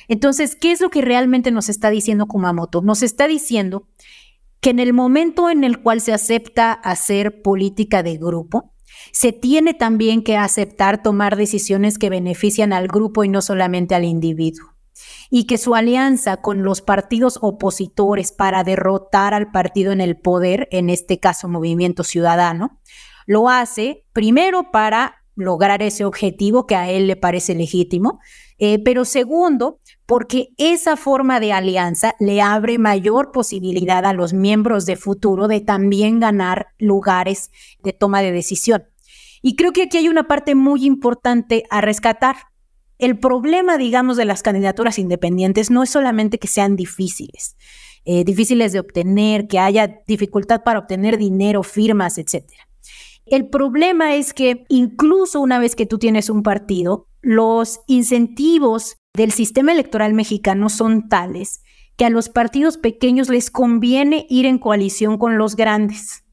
Entonces, 0.09 0.57
¿qué 0.57 0.73
es 0.73 0.81
lo 0.81 0.91
que 0.91 1.03
realmente 1.03 1.51
nos 1.51 1.69
está 1.69 1.91
diciendo 1.91 2.27
Kumamoto? 2.27 2.81
Nos 2.83 3.03
está 3.03 3.29
diciendo 3.29 3.87
que 4.61 4.71
en 4.71 4.79
el 4.79 4.93
momento 4.93 5.51
en 5.51 5.65
el 5.65 5.81
cual 5.81 6.01
se 6.01 6.13
acepta 6.13 6.73
hacer 6.73 7.43
política 7.43 8.03
de 8.03 8.17
grupo, 8.17 8.73
se 9.13 9.33
tiene 9.33 9.75
también 9.75 10.23
que 10.23 10.37
aceptar 10.37 11.03
tomar 11.03 11.37
decisiones 11.37 11.99
que 11.99 12.11
benefician 12.11 12.73
al 12.73 12.89
grupo 12.89 13.25
y 13.25 13.29
no 13.29 13.41
solamente 13.41 13.95
al 13.95 14.05
individuo 14.05 14.75
y 15.31 15.45
que 15.45 15.59
su 15.59 15.75
alianza 15.75 16.39
con 16.39 16.63
los 16.63 16.83
partidos 16.83 17.39
opositores 17.43 18.33
para 18.33 18.65
derrotar 18.65 19.35
al 19.35 19.51
partido 19.51 19.93
en 19.93 20.01
el 20.01 20.17
poder, 20.17 20.69
en 20.71 20.91
este 20.91 21.19
caso 21.21 21.49
Movimiento 21.49 22.05
Ciudadano, 22.05 22.81
lo 23.27 23.49
hace 23.49 24.05
primero 24.13 24.71
para 24.73 25.17
lograr 25.37 25.83
ese 25.83 26.05
objetivo 26.05 26.67
que 26.67 26.77
a 26.77 26.91
él 26.91 27.07
le 27.07 27.17
parece 27.17 27.55
legítimo, 27.55 28.21
eh, 28.59 28.79
pero 28.85 29.05
segundo, 29.05 29.81
porque 30.07 30.49
esa 30.59 30.97
forma 30.97 31.41
de 31.41 31.53
alianza 31.53 32.15
le 32.21 32.43
abre 32.43 32.79
mayor 32.79 33.33
posibilidad 33.33 34.05
a 34.05 34.13
los 34.13 34.33
miembros 34.33 34.87
de 34.87 34.97
futuro 34.97 35.49
de 35.49 35.61
también 35.61 36.21
ganar 36.21 36.69
lugares 36.79 37.51
de 37.83 37.93
toma 37.93 38.21
de 38.21 38.33
decisión. 38.33 38.85
Y 39.43 39.57
creo 39.57 39.73
que 39.73 39.85
aquí 39.85 39.97
hay 39.97 40.09
una 40.09 40.29
parte 40.29 40.55
muy 40.55 40.85
importante 40.85 41.65
a 41.71 41.81
rescatar. 41.81 42.37
El 43.01 43.19
problema, 43.19 43.79
digamos, 43.79 44.19
de 44.19 44.27
las 44.27 44.43
candidaturas 44.43 44.99
independientes 44.99 45.71
no 45.71 45.83
es 45.83 45.89
solamente 45.89 46.39
que 46.39 46.49
sean 46.49 46.77
difíciles, 46.77 47.57
eh, 48.05 48.25
difíciles 48.25 48.75
de 48.75 48.81
obtener, 48.81 49.49
que 49.49 49.59
haya 49.59 50.03
dificultad 50.07 50.63
para 50.65 50.81
obtener 50.81 51.17
dinero, 51.17 51.63
firmas, 51.63 52.19
etc. 52.19 52.45
El 53.25 53.49
problema 53.49 54.17
es 54.17 54.35
que 54.35 54.65
incluso 54.69 55.41
una 55.41 55.59
vez 55.59 55.77
que 55.77 55.87
tú 55.87 55.99
tienes 55.99 56.29
un 56.29 56.43
partido, 56.43 57.09
los 57.23 57.81
incentivos 57.87 58.97
del 59.15 59.33
sistema 59.33 59.73
electoral 59.73 60.13
mexicano 60.13 60.69
son 60.69 61.09
tales 61.09 61.63
que 61.97 62.05
a 62.05 62.11
los 62.11 62.29
partidos 62.29 62.77
pequeños 62.77 63.31
les 63.31 63.51
conviene 63.51 64.27
ir 64.29 64.45
en 64.45 64.59
coalición 64.59 65.17
con 65.17 65.39
los 65.39 65.57
grandes. 65.57 66.25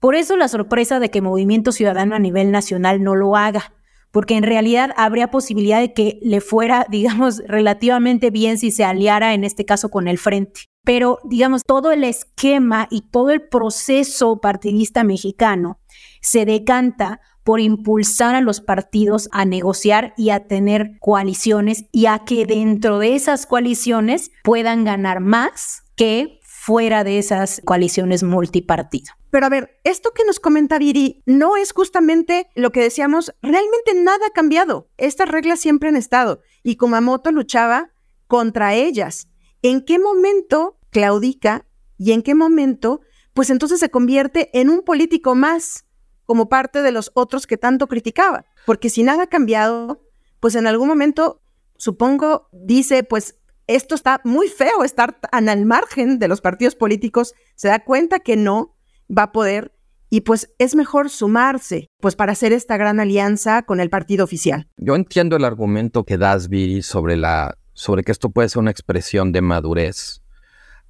Por 0.00 0.14
eso 0.14 0.38
la 0.38 0.48
sorpresa 0.48 1.00
de 1.00 1.10
que 1.10 1.20
Movimiento 1.20 1.70
Ciudadano 1.70 2.14
a 2.14 2.18
nivel 2.18 2.50
nacional 2.50 3.02
no 3.02 3.14
lo 3.14 3.36
haga 3.36 3.74
porque 4.14 4.36
en 4.36 4.44
realidad 4.44 4.92
habría 4.96 5.32
posibilidad 5.32 5.80
de 5.80 5.92
que 5.92 6.20
le 6.22 6.40
fuera, 6.40 6.86
digamos, 6.90 7.42
relativamente 7.48 8.30
bien 8.30 8.58
si 8.58 8.70
se 8.70 8.84
aliara 8.84 9.34
en 9.34 9.42
este 9.42 9.64
caso 9.66 9.90
con 9.90 10.06
el 10.06 10.18
frente. 10.18 10.62
Pero, 10.84 11.18
digamos, 11.24 11.62
todo 11.66 11.90
el 11.90 12.04
esquema 12.04 12.86
y 12.90 13.00
todo 13.10 13.30
el 13.30 13.42
proceso 13.48 14.40
partidista 14.40 15.02
mexicano 15.02 15.80
se 16.20 16.44
decanta 16.44 17.20
por 17.42 17.58
impulsar 17.58 18.36
a 18.36 18.40
los 18.40 18.60
partidos 18.60 19.28
a 19.32 19.44
negociar 19.44 20.14
y 20.16 20.30
a 20.30 20.46
tener 20.46 20.92
coaliciones 21.00 21.86
y 21.90 22.06
a 22.06 22.20
que 22.20 22.46
dentro 22.46 23.00
de 23.00 23.16
esas 23.16 23.46
coaliciones 23.46 24.30
puedan 24.44 24.84
ganar 24.84 25.18
más 25.18 25.82
que 25.96 26.38
fuera 26.42 27.02
de 27.02 27.18
esas 27.18 27.60
coaliciones 27.64 28.22
multipartido. 28.22 29.12
Pero 29.34 29.46
a 29.46 29.48
ver, 29.48 29.80
esto 29.82 30.12
que 30.12 30.24
nos 30.24 30.38
comenta 30.38 30.78
Viri 30.78 31.24
no 31.26 31.56
es 31.56 31.72
justamente 31.72 32.50
lo 32.54 32.70
que 32.70 32.80
decíamos, 32.80 33.34
realmente 33.42 33.92
nada 33.92 34.28
ha 34.28 34.30
cambiado. 34.30 34.88
Estas 34.96 35.28
reglas 35.28 35.58
siempre 35.58 35.88
han 35.88 35.96
estado 35.96 36.40
y 36.62 36.76
Kumamoto 36.76 37.32
luchaba 37.32 37.90
contra 38.28 38.74
ellas. 38.74 39.26
¿En 39.60 39.84
qué 39.84 39.98
momento 39.98 40.78
claudica 40.90 41.66
y 41.98 42.12
en 42.12 42.22
qué 42.22 42.36
momento, 42.36 43.00
pues 43.32 43.50
entonces 43.50 43.80
se 43.80 43.90
convierte 43.90 44.50
en 44.52 44.70
un 44.70 44.82
político 44.82 45.34
más 45.34 45.84
como 46.26 46.48
parte 46.48 46.80
de 46.82 46.92
los 46.92 47.10
otros 47.14 47.48
que 47.48 47.56
tanto 47.56 47.88
criticaba? 47.88 48.44
Porque 48.64 48.88
si 48.88 49.02
nada 49.02 49.24
ha 49.24 49.28
cambiado, 49.28 50.00
pues 50.38 50.54
en 50.54 50.68
algún 50.68 50.86
momento, 50.86 51.42
supongo, 51.76 52.50
dice, 52.52 53.02
pues 53.02 53.40
esto 53.66 53.96
está 53.96 54.20
muy 54.22 54.46
feo, 54.46 54.84
estar 54.84 55.18
al 55.32 55.66
margen 55.66 56.20
de 56.20 56.28
los 56.28 56.40
partidos 56.40 56.76
políticos, 56.76 57.34
se 57.56 57.66
da 57.66 57.82
cuenta 57.82 58.20
que 58.20 58.36
no 58.36 58.73
va 59.10 59.24
a 59.24 59.32
poder 59.32 59.72
y 60.10 60.20
pues 60.20 60.52
es 60.58 60.76
mejor 60.76 61.10
sumarse, 61.10 61.88
pues 62.00 62.14
para 62.14 62.32
hacer 62.32 62.52
esta 62.52 62.76
gran 62.76 63.00
alianza 63.00 63.62
con 63.62 63.80
el 63.80 63.90
partido 63.90 64.24
oficial. 64.24 64.68
Yo 64.76 64.94
entiendo 64.94 65.36
el 65.36 65.44
argumento 65.44 66.04
que 66.04 66.18
das, 66.18 66.48
Viri, 66.48 66.82
sobre, 66.82 67.16
la, 67.16 67.56
sobre 67.72 68.04
que 68.04 68.12
esto 68.12 68.30
puede 68.30 68.48
ser 68.48 68.60
una 68.60 68.70
expresión 68.70 69.32
de 69.32 69.40
madurez, 69.40 70.22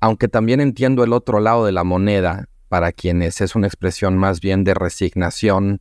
aunque 0.00 0.28
también 0.28 0.60
entiendo 0.60 1.04
el 1.04 1.12
otro 1.14 1.40
lado 1.40 1.64
de 1.64 1.72
la 1.72 1.84
moneda, 1.84 2.48
para 2.68 2.92
quienes 2.92 3.40
es 3.40 3.54
una 3.54 3.68
expresión 3.68 4.18
más 4.18 4.40
bien 4.40 4.64
de 4.64 4.74
resignación 4.74 5.80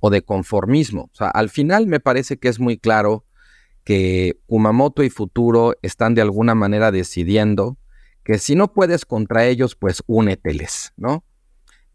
o 0.00 0.10
de 0.10 0.22
conformismo. 0.22 1.02
O 1.12 1.14
sea, 1.14 1.28
al 1.28 1.48
final 1.48 1.86
me 1.86 2.00
parece 2.00 2.38
que 2.38 2.48
es 2.48 2.58
muy 2.58 2.76
claro 2.76 3.24
que 3.84 4.40
Kumamoto 4.46 5.02
y 5.02 5.10
Futuro 5.10 5.74
están 5.82 6.14
de 6.14 6.22
alguna 6.22 6.54
manera 6.54 6.90
decidiendo 6.90 7.76
que 8.24 8.38
si 8.38 8.56
no 8.56 8.72
puedes 8.72 9.04
contra 9.04 9.46
ellos, 9.46 9.76
pues 9.76 10.02
úneteles, 10.06 10.92
¿no? 10.96 11.22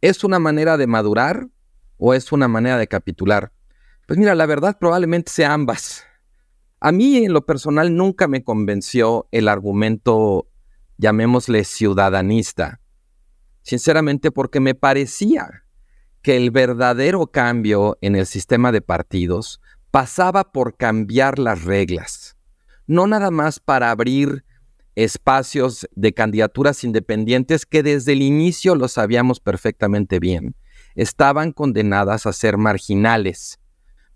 ¿Es 0.01 0.23
una 0.23 0.39
manera 0.39 0.77
de 0.77 0.87
madurar 0.87 1.49
o 1.97 2.13
es 2.13 2.31
una 2.31 2.47
manera 2.47 2.77
de 2.77 2.87
capitular? 2.87 3.51
Pues 4.07 4.17
mira, 4.17 4.33
la 4.33 4.45
verdad 4.45 4.77
probablemente 4.79 5.29
sea 5.29 5.53
ambas. 5.53 6.05
A 6.79 6.93
mí 6.93 7.17
en 7.17 7.33
lo 7.33 7.45
personal 7.45 7.93
nunca 7.93 8.29
me 8.29 8.43
convenció 8.43 9.27
el 9.31 9.49
argumento, 9.49 10.47
llamémosle 10.97 11.65
ciudadanista, 11.65 12.79
sinceramente 13.61 14.31
porque 14.31 14.61
me 14.61 14.73
parecía 14.73 15.65
que 16.21 16.37
el 16.37 16.51
verdadero 16.51 17.27
cambio 17.27 17.97
en 17.99 18.15
el 18.15 18.25
sistema 18.25 18.71
de 18.71 18.81
partidos 18.81 19.59
pasaba 19.91 20.53
por 20.53 20.77
cambiar 20.77 21.39
las 21.39 21.65
reglas, 21.65 22.37
no 22.87 23.05
nada 23.05 23.31
más 23.31 23.59
para 23.59 23.91
abrir 23.91 24.45
espacios 25.03 25.87
de 25.95 26.13
candidaturas 26.13 26.83
independientes 26.83 27.65
que 27.65 27.83
desde 27.83 28.11
el 28.11 28.21
inicio 28.21 28.75
lo 28.75 28.89
sabíamos 28.89 29.39
perfectamente 29.39 30.19
bien, 30.19 30.55
estaban 30.95 31.53
condenadas 31.53 32.25
a 32.25 32.33
ser 32.33 32.57
marginales, 32.57 33.59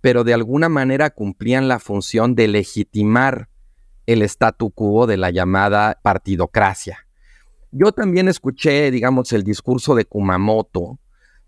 pero 0.02 0.26
de 0.26 0.34
alguna 0.34 0.68
manera 0.68 1.10
cumplían 1.10 1.70
la 1.70 1.80
función 1.80 2.36
de 2.36 2.50
legitimar 2.50 3.48
el 4.08 4.22
statu 4.24 4.72
quo 4.72 5.08
de 5.08 5.16
la 5.16 5.32
llamada 5.32 6.00
partidocracia. 6.04 7.08
Yo 7.72 7.94
también 7.94 8.28
escuché, 8.28 8.92
digamos, 8.92 9.32
el 9.32 9.44
discurso 9.44 9.96
de 9.96 10.04
Kumamoto, 10.04 11.00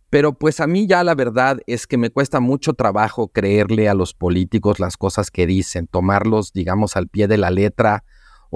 pero 0.10 0.32
pues 0.32 0.62
a 0.62 0.68
mí 0.68 0.88
ya 0.88 1.04
la 1.04 1.14
verdad 1.14 1.60
es 1.68 1.88
que 1.88 1.98
me 1.98 2.10
cuesta 2.10 2.40
mucho 2.40 2.74
trabajo 2.74 3.28
creerle 3.28 3.90
a 3.90 3.94
los 3.94 4.14
políticos 4.14 4.80
las 4.80 4.96
cosas 4.96 5.30
que 5.30 5.46
dicen, 5.46 5.88
tomarlos, 5.88 6.54
digamos, 6.54 6.96
al 6.96 7.10
pie 7.10 7.28
de 7.28 7.38
la 7.38 7.52
letra 7.52 8.06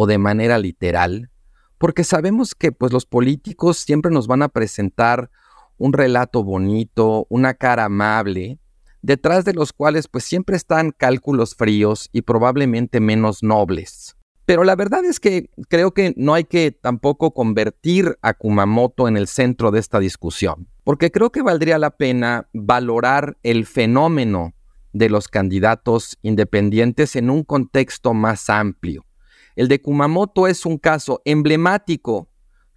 o 0.02 0.08
de 0.08 0.18
manera 0.18 0.58
literal, 0.58 1.30
porque 1.78 2.06
sabemos 2.06 2.56
que 2.56 2.72
pues 2.72 2.94
los 2.94 3.06
políticos 3.06 3.80
siempre 3.80 4.10
nos 4.10 4.28
van 4.28 4.42
a 4.42 4.48
presentar 4.48 5.30
un 5.78 5.92
relato 5.92 6.42
bonito, 6.42 7.28
una 7.30 7.54
cara 7.54 7.84
amable, 7.84 8.60
detrás 9.02 9.44
de 9.44 9.54
los 9.54 9.74
cuales 9.74 10.08
pues 10.08 10.24
siempre 10.24 10.56
están 10.56 10.92
cálculos 10.92 11.54
fríos 11.54 12.08
y 12.14 12.22
probablemente 12.22 13.02
menos 13.02 13.44
nobles. 13.44 14.16
Pero 14.46 14.64
la 14.64 14.78
verdad 14.78 15.04
es 15.04 15.20
que 15.20 15.50
creo 15.68 15.94
que 15.94 16.14
no 16.16 16.34
hay 16.34 16.46
que 16.46 16.72
tampoco 16.72 17.34
convertir 17.34 18.18
a 18.22 18.34
Kumamoto 18.34 19.10
en 19.10 19.18
el 19.18 19.28
centro 19.28 19.70
de 19.70 19.82
esta 19.82 20.00
discusión, 20.00 20.70
porque 20.86 21.12
creo 21.12 21.30
que 21.30 21.42
valdría 21.42 21.78
la 21.78 21.90
pena 21.90 22.48
valorar 22.54 23.38
el 23.44 23.66
fenómeno 23.66 24.54
de 24.94 25.10
los 25.10 25.28
candidatos 25.28 26.18
independientes 26.22 27.18
en 27.18 27.30
un 27.30 27.44
contexto 27.44 28.14
más 28.14 28.50
amplio. 28.50 29.04
El 29.56 29.68
de 29.68 29.82
Kumamoto 29.82 30.48
es 30.48 30.66
un 30.66 30.78
caso 30.78 31.22
emblemático 31.26 32.30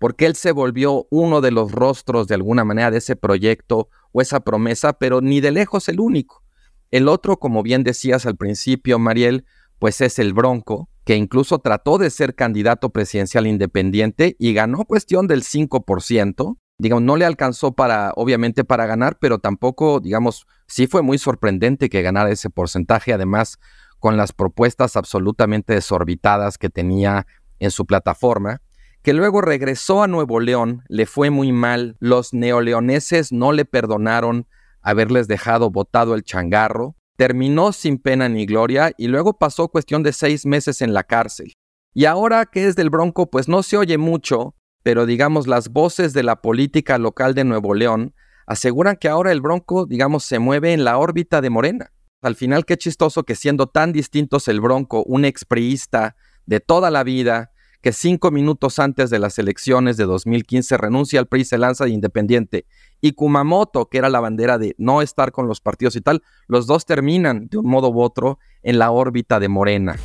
porque 0.02 0.26
él 0.26 0.34
se 0.34 0.50
volvió 0.50 1.06
uno 1.10 1.40
de 1.40 1.52
los 1.52 1.70
rostros 1.70 2.26
de 2.26 2.34
alguna 2.34 2.64
manera 2.64 2.90
de 2.90 2.98
ese 2.98 3.14
proyecto 3.14 3.88
o 4.10 4.20
esa 4.20 4.40
promesa, 4.40 4.94
pero 4.94 5.20
ni 5.20 5.40
de 5.40 5.52
lejos 5.52 5.88
el 5.88 6.00
único. 6.00 6.42
El 6.90 7.06
otro, 7.06 7.38
como 7.38 7.62
bien 7.62 7.84
decías 7.84 8.26
al 8.26 8.36
principio, 8.36 8.98
Mariel, 8.98 9.44
pues 9.78 10.00
es 10.00 10.18
el 10.18 10.34
Bronco, 10.34 10.88
que 11.04 11.16
incluso 11.16 11.60
trató 11.60 11.98
de 11.98 12.10
ser 12.10 12.34
candidato 12.34 12.90
presidencial 12.90 13.46
independiente 13.46 14.34
y 14.40 14.52
ganó 14.54 14.84
cuestión 14.86 15.28
del 15.28 15.42
5%. 15.42 16.56
Digamos, 16.78 17.02
no 17.04 17.16
le 17.16 17.24
alcanzó 17.24 17.72
para, 17.72 18.12
obviamente, 18.16 18.64
para 18.64 18.86
ganar, 18.86 19.18
pero 19.20 19.38
tampoco, 19.38 20.00
digamos, 20.00 20.46
sí 20.66 20.88
fue 20.88 21.02
muy 21.02 21.18
sorprendente 21.18 21.88
que 21.88 22.02
ganara 22.02 22.30
ese 22.32 22.50
porcentaje, 22.50 23.12
además, 23.12 23.58
con 24.02 24.16
las 24.16 24.32
propuestas 24.32 24.96
absolutamente 24.96 25.74
desorbitadas 25.74 26.58
que 26.58 26.68
tenía 26.68 27.24
en 27.60 27.70
su 27.70 27.86
plataforma, 27.86 28.60
que 29.02 29.12
luego 29.12 29.40
regresó 29.42 30.02
a 30.02 30.08
Nuevo 30.08 30.40
León, 30.40 30.82
le 30.88 31.06
fue 31.06 31.30
muy 31.30 31.52
mal, 31.52 31.96
los 32.00 32.34
neoleoneses 32.34 33.30
no 33.30 33.52
le 33.52 33.64
perdonaron 33.64 34.48
haberles 34.80 35.28
dejado 35.28 35.70
botado 35.70 36.16
el 36.16 36.24
changarro, 36.24 36.96
terminó 37.16 37.72
sin 37.72 37.96
pena 37.96 38.28
ni 38.28 38.44
gloria 38.44 38.92
y 38.98 39.06
luego 39.06 39.38
pasó 39.38 39.68
cuestión 39.68 40.02
de 40.02 40.12
seis 40.12 40.46
meses 40.46 40.82
en 40.82 40.94
la 40.94 41.04
cárcel. 41.04 41.52
Y 41.94 42.06
ahora 42.06 42.46
que 42.46 42.66
es 42.66 42.74
del 42.74 42.90
Bronco, 42.90 43.30
pues 43.30 43.46
no 43.48 43.62
se 43.62 43.76
oye 43.76 43.98
mucho, 43.98 44.56
pero 44.82 45.06
digamos 45.06 45.46
las 45.46 45.68
voces 45.68 46.12
de 46.12 46.24
la 46.24 46.42
política 46.42 46.98
local 46.98 47.36
de 47.36 47.44
Nuevo 47.44 47.72
León 47.74 48.16
aseguran 48.48 48.96
que 48.96 49.08
ahora 49.08 49.30
el 49.30 49.40
Bronco, 49.40 49.86
digamos, 49.86 50.24
se 50.24 50.40
mueve 50.40 50.72
en 50.72 50.82
la 50.82 50.98
órbita 50.98 51.40
de 51.40 51.50
Morena. 51.50 51.92
Al 52.22 52.36
final, 52.36 52.64
qué 52.64 52.76
chistoso 52.76 53.24
que 53.24 53.34
siendo 53.34 53.66
tan 53.66 53.92
distintos 53.92 54.46
el 54.46 54.60
Bronco, 54.60 55.02
un 55.02 55.24
expriista 55.24 56.14
de 56.46 56.60
toda 56.60 56.92
la 56.92 57.02
vida, 57.02 57.50
que 57.80 57.92
cinco 57.92 58.30
minutos 58.30 58.78
antes 58.78 59.10
de 59.10 59.18
las 59.18 59.40
elecciones 59.40 59.96
de 59.96 60.04
2015 60.04 60.76
renuncia 60.76 61.18
al 61.18 61.26
PRI, 61.26 61.44
se 61.44 61.58
lanza 61.58 61.84
de 61.84 61.90
independiente, 61.90 62.64
y 63.00 63.14
Kumamoto, 63.14 63.86
que 63.86 63.98
era 63.98 64.08
la 64.08 64.20
bandera 64.20 64.56
de 64.56 64.76
no 64.78 65.02
estar 65.02 65.32
con 65.32 65.48
los 65.48 65.60
partidos 65.60 65.96
y 65.96 66.00
tal, 66.00 66.22
los 66.46 66.68
dos 66.68 66.86
terminan 66.86 67.48
de 67.48 67.58
un 67.58 67.66
modo 67.66 67.88
u 67.90 68.00
otro 68.00 68.38
en 68.62 68.78
la 68.78 68.92
órbita 68.92 69.40
de 69.40 69.48
Morena. 69.48 69.96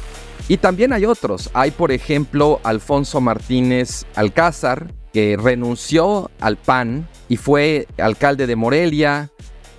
Y 0.47 0.57
también 0.57 0.93
hay 0.93 1.05
otros. 1.05 1.51
Hay, 1.53 1.69
por 1.69 1.91
ejemplo, 1.91 2.59
Alfonso 2.63 3.21
Martínez 3.21 4.07
Alcázar, 4.15 4.91
que 5.13 5.37
renunció 5.37 6.31
al 6.39 6.57
PAN 6.57 7.07
y 7.29 7.37
fue 7.37 7.87
alcalde 7.99 8.47
de 8.47 8.55
Morelia, 8.55 9.29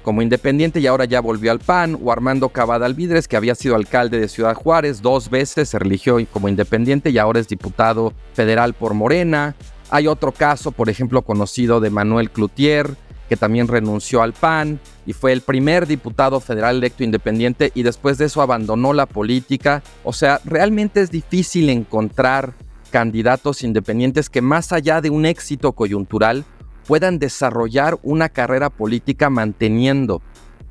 como 0.08 0.22
independiente 0.22 0.80
y 0.80 0.86
ahora 0.86 1.04
ya 1.04 1.20
volvió 1.20 1.52
al 1.52 1.58
PAN, 1.58 1.98
o 2.02 2.10
Armando 2.10 2.48
Cavada 2.48 2.86
Alvidres, 2.86 3.28
que 3.28 3.36
había 3.36 3.54
sido 3.54 3.76
alcalde 3.76 4.18
de 4.18 4.28
Ciudad 4.28 4.54
Juárez 4.54 5.02
dos 5.02 5.28
veces, 5.28 5.68
se 5.68 5.76
eligió 5.76 6.16
como 6.32 6.48
independiente 6.48 7.10
y 7.10 7.18
ahora 7.18 7.40
es 7.40 7.48
diputado 7.48 8.14
federal 8.32 8.72
por 8.72 8.94
Morena. 8.94 9.54
Hay 9.90 10.06
otro 10.06 10.32
caso, 10.32 10.72
por 10.72 10.88
ejemplo, 10.88 11.20
conocido 11.20 11.78
de 11.80 11.90
Manuel 11.90 12.30
Cloutier, 12.30 12.88
que 13.28 13.36
también 13.36 13.68
renunció 13.68 14.22
al 14.22 14.32
PAN 14.32 14.80
y 15.04 15.12
fue 15.12 15.34
el 15.34 15.42
primer 15.42 15.86
diputado 15.86 16.40
federal 16.40 16.78
electo 16.78 17.04
independiente 17.04 17.70
y 17.74 17.82
después 17.82 18.16
de 18.16 18.24
eso 18.24 18.40
abandonó 18.40 18.94
la 18.94 19.04
política. 19.04 19.82
O 20.04 20.14
sea, 20.14 20.40
realmente 20.46 21.02
es 21.02 21.10
difícil 21.10 21.68
encontrar 21.68 22.54
candidatos 22.90 23.62
independientes 23.62 24.30
que 24.30 24.40
más 24.40 24.72
allá 24.72 25.02
de 25.02 25.10
un 25.10 25.26
éxito 25.26 25.72
coyuntural 25.72 26.46
puedan 26.88 27.18
desarrollar 27.18 27.98
una 28.02 28.30
carrera 28.30 28.70
política 28.70 29.28
manteniendo 29.28 30.22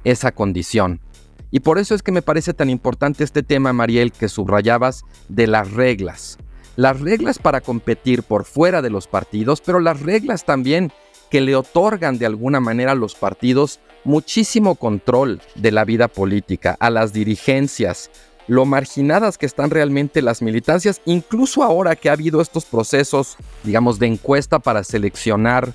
esa 0.03 0.31
condición. 0.31 0.99
Y 1.51 1.59
por 1.59 1.77
eso 1.77 1.93
es 1.93 2.01
que 2.01 2.11
me 2.11 2.23
parece 2.23 2.53
tan 2.53 2.71
importante 2.71 3.23
este 3.23 3.43
tema, 3.43 3.71
Mariel, 3.71 4.11
que 4.11 4.27
subrayabas 4.27 5.03
de 5.29 5.45
las 5.45 5.71
reglas. 5.71 6.39
Las 6.75 6.99
reglas 6.99 7.37
para 7.37 7.61
competir 7.61 8.23
por 8.23 8.45
fuera 8.45 8.81
de 8.81 8.89
los 8.89 9.07
partidos, 9.07 9.61
pero 9.61 9.79
las 9.79 10.01
reglas 10.01 10.43
también 10.43 10.91
que 11.29 11.39
le 11.39 11.55
otorgan 11.55 12.17
de 12.17 12.25
alguna 12.25 12.59
manera 12.59 12.93
a 12.93 12.95
los 12.95 13.13
partidos 13.13 13.79
muchísimo 14.03 14.73
control 14.73 15.39
de 15.55 15.71
la 15.71 15.85
vida 15.85 16.07
política, 16.07 16.75
a 16.79 16.89
las 16.89 17.13
dirigencias, 17.13 18.09
lo 18.47 18.65
marginadas 18.65 19.37
que 19.37 19.45
están 19.45 19.69
realmente 19.69 20.21
las 20.21 20.41
militancias, 20.41 21.01
incluso 21.05 21.63
ahora 21.63 21.95
que 21.95 22.09
ha 22.09 22.13
habido 22.13 22.41
estos 22.41 22.65
procesos, 22.65 23.35
digamos, 23.63 23.99
de 23.99 24.07
encuesta 24.07 24.59
para 24.59 24.83
seleccionar 24.83 25.73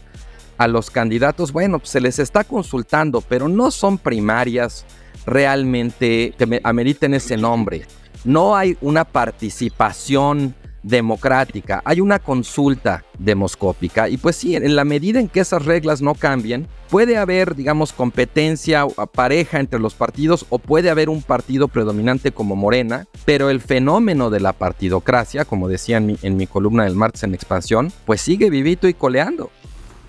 a 0.59 0.69
los 0.69 0.91
candidatos, 0.91 1.53
bueno, 1.53 1.79
pues 1.79 1.91
se 1.91 2.01
les 2.01 2.19
está 2.19 2.45
consultando, 2.45 3.21
pero 3.21 3.49
no 3.49 3.71
son 3.71 3.99
primarias 3.99 4.85
realmente 5.27 6.35
que 6.37 6.61
ameriten 6.65 7.15
ese 7.15 7.37
nombre. 7.37 7.87
No 8.25 8.57
hay 8.57 8.77
una 8.81 9.05
participación 9.05 10.55
democrática, 10.83 11.81
hay 11.85 12.01
una 12.01 12.19
consulta 12.19 13.05
demoscópica 13.19 14.09
y 14.09 14.17
pues 14.17 14.37
sí, 14.37 14.57
en 14.57 14.75
la 14.75 14.85
medida 14.85 15.21
en 15.21 15.29
que 15.29 15.41
esas 15.41 15.65
reglas 15.65 16.03
no 16.03 16.15
cambien, 16.15 16.67
puede 16.89 17.17
haber, 17.17 17.55
digamos, 17.55 17.93
competencia 17.93 18.85
o 18.85 18.93
pareja 19.07 19.61
entre 19.61 19.79
los 19.79 19.95
partidos 19.95 20.45
o 20.51 20.59
puede 20.59 20.91
haber 20.91 21.09
un 21.09 21.23
partido 21.23 21.69
predominante 21.69 22.33
como 22.33 22.57
Morena, 22.57 23.07
pero 23.25 23.49
el 23.49 23.61
fenómeno 23.61 24.29
de 24.29 24.41
la 24.41 24.53
partidocracia, 24.53 25.45
como 25.45 25.69
decía 25.69 25.99
en 25.99 26.07
mi, 26.07 26.19
en 26.23 26.37
mi 26.37 26.47
columna 26.47 26.85
del 26.85 26.97
martes 26.97 27.23
en 27.23 27.35
expansión, 27.35 27.93
pues 28.05 28.21
sigue 28.21 28.51
vivito 28.51 28.89
y 28.89 28.95
coleando. 28.95 29.51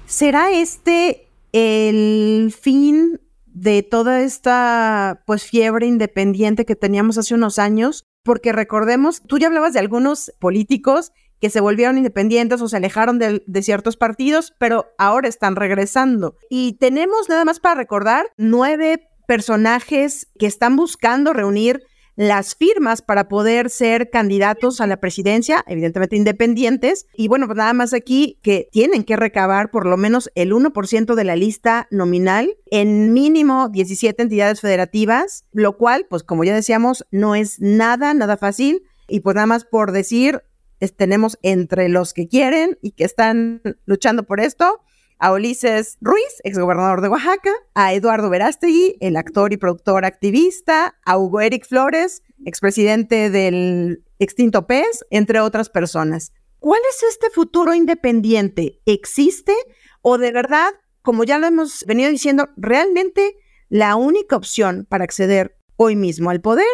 ¿Será 0.05 0.51
este 0.51 1.27
el 1.51 2.53
fin 2.59 3.19
de 3.45 3.83
toda 3.83 4.21
esta 4.21 5.23
pues 5.25 5.43
fiebre 5.43 5.85
independiente 5.85 6.65
que 6.65 6.75
teníamos 6.75 7.17
hace 7.17 7.35
unos 7.35 7.59
años 7.59 8.05
porque 8.23 8.53
recordemos, 8.53 9.21
tú 9.21 9.37
ya 9.37 9.47
hablabas 9.47 9.73
de 9.73 9.79
algunos 9.79 10.31
políticos 10.39 11.11
que 11.41 11.49
se 11.49 11.59
volvieron 11.59 11.97
independientes 11.97 12.61
o 12.61 12.69
se 12.69 12.77
alejaron 12.77 13.19
de, 13.19 13.61
ciertos 13.61 13.97
partidos, 13.97 14.53
pero 14.59 14.87
ahora 14.97 15.27
están 15.27 15.57
regresando. 15.57 16.37
Y 16.49 16.77
tenemos 16.79 17.27
nada 17.27 17.43
más 17.43 17.59
para 17.59 17.75
recordar 17.75 18.27
nueve 18.37 19.09
personajes 19.27 20.27
que 20.39 20.45
están 20.45 20.77
buscando 20.77 21.33
reunir 21.33 21.83
las 22.15 22.55
firmas 22.55 23.01
para 23.01 23.27
poder 23.27 23.69
ser 23.69 24.09
candidatos 24.09 24.81
a 24.81 24.87
la 24.87 24.97
presidencia, 24.97 25.63
evidentemente 25.67 26.15
independientes. 26.15 27.07
Y 27.15 27.27
bueno, 27.27 27.47
pues 27.47 27.57
nada 27.57 27.73
más 27.73 27.93
aquí 27.93 28.39
que 28.41 28.69
tienen 28.71 29.03
que 29.03 29.15
recabar 29.15 29.71
por 29.71 29.85
lo 29.85 29.97
menos 29.97 30.31
el 30.35 30.53
1% 30.53 31.15
de 31.15 31.23
la 31.23 31.35
lista 31.35 31.87
nominal 31.91 32.55
en 32.69 33.13
mínimo 33.13 33.69
17 33.69 34.21
entidades 34.21 34.61
federativas, 34.61 35.45
lo 35.51 35.77
cual, 35.77 36.05
pues 36.09 36.23
como 36.23 36.43
ya 36.43 36.53
decíamos, 36.53 37.05
no 37.11 37.35
es 37.35 37.59
nada, 37.59 38.13
nada 38.13 38.37
fácil. 38.37 38.83
Y 39.07 39.19
pues 39.19 39.35
nada 39.35 39.47
más 39.47 39.65
por 39.65 39.91
decir, 39.91 40.43
tenemos 40.97 41.37
entre 41.41 41.89
los 41.89 42.13
que 42.13 42.27
quieren 42.27 42.77
y 42.81 42.91
que 42.91 43.05
están 43.05 43.61
luchando 43.85 44.23
por 44.23 44.39
esto 44.39 44.81
a 45.23 45.31
Ulises 45.31 45.97
Ruiz, 46.01 46.41
exgobernador 46.43 46.99
de 46.99 47.07
Oaxaca, 47.07 47.53
a 47.75 47.93
Eduardo 47.93 48.29
Verástegui, 48.29 48.97
el 48.99 49.15
actor 49.15 49.53
y 49.53 49.57
productor 49.57 50.03
activista, 50.03 50.99
a 51.05 51.17
Hugo 51.17 51.39
Eric 51.39 51.65
Flores, 51.65 52.23
expresidente 52.45 53.29
del 53.29 54.03
extinto 54.19 54.67
PES, 54.67 55.05
entre 55.11 55.39
otras 55.39 55.69
personas. 55.69 56.33
¿Cuál 56.59 56.81
es 56.89 57.03
este 57.03 57.29
futuro 57.29 57.73
independiente? 57.73 58.81
¿Existe 58.85 59.53
o 60.01 60.17
de 60.17 60.33
verdad, 60.33 60.71
como 61.01 61.23
ya 61.23 61.37
lo 61.37 61.47
hemos 61.47 61.85
venido 61.85 62.11
diciendo, 62.11 62.49
realmente 62.57 63.37
la 63.69 63.95
única 63.95 64.35
opción 64.35 64.85
para 64.89 65.05
acceder 65.05 65.57
hoy 65.77 65.95
mismo 65.95 66.31
al 66.31 66.41
poder 66.41 66.67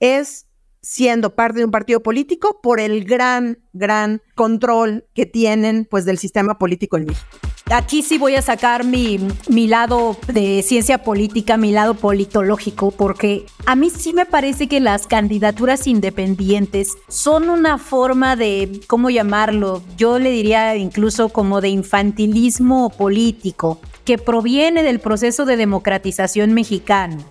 es 0.00 0.46
siendo 0.80 1.34
parte 1.34 1.58
de 1.58 1.66
un 1.66 1.70
partido 1.70 2.02
político 2.02 2.62
por 2.62 2.80
el 2.80 3.04
gran, 3.04 3.62
gran 3.74 4.22
control 4.34 5.06
que 5.12 5.26
tienen 5.26 5.84
pues 5.84 6.06
del 6.06 6.16
sistema 6.16 6.58
político 6.58 6.96
en 6.96 7.04
México? 7.04 7.53
Aquí 7.70 8.02
sí 8.02 8.18
voy 8.18 8.34
a 8.34 8.42
sacar 8.42 8.84
mi, 8.84 9.18
mi 9.48 9.66
lado 9.66 10.18
de 10.28 10.62
ciencia 10.62 10.98
política, 10.98 11.56
mi 11.56 11.72
lado 11.72 11.94
politológico, 11.94 12.90
porque 12.90 13.46
a 13.64 13.74
mí 13.74 13.88
sí 13.88 14.12
me 14.12 14.26
parece 14.26 14.68
que 14.68 14.80
las 14.80 15.06
candidaturas 15.06 15.86
independientes 15.86 16.92
son 17.08 17.48
una 17.48 17.78
forma 17.78 18.36
de, 18.36 18.82
¿cómo 18.86 19.08
llamarlo? 19.08 19.82
Yo 19.96 20.18
le 20.18 20.30
diría 20.30 20.76
incluso 20.76 21.30
como 21.30 21.62
de 21.62 21.70
infantilismo 21.70 22.90
político, 22.90 23.80
que 24.04 24.18
proviene 24.18 24.82
del 24.82 25.00
proceso 25.00 25.46
de 25.46 25.56
democratización 25.56 26.52
mexicano 26.52 27.24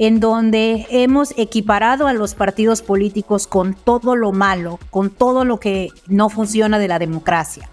en 0.00 0.18
donde 0.18 0.86
hemos 0.88 1.34
equiparado 1.36 2.06
a 2.06 2.14
los 2.14 2.34
partidos 2.34 2.80
políticos 2.80 3.46
con 3.46 3.74
todo 3.74 4.16
lo 4.16 4.32
malo, 4.32 4.78
con 4.88 5.10
todo 5.10 5.44
lo 5.44 5.60
que 5.60 5.90
no 6.06 6.30
funciona 6.30 6.78
de 6.78 6.88
la 6.88 6.98
democracia. 6.98 7.68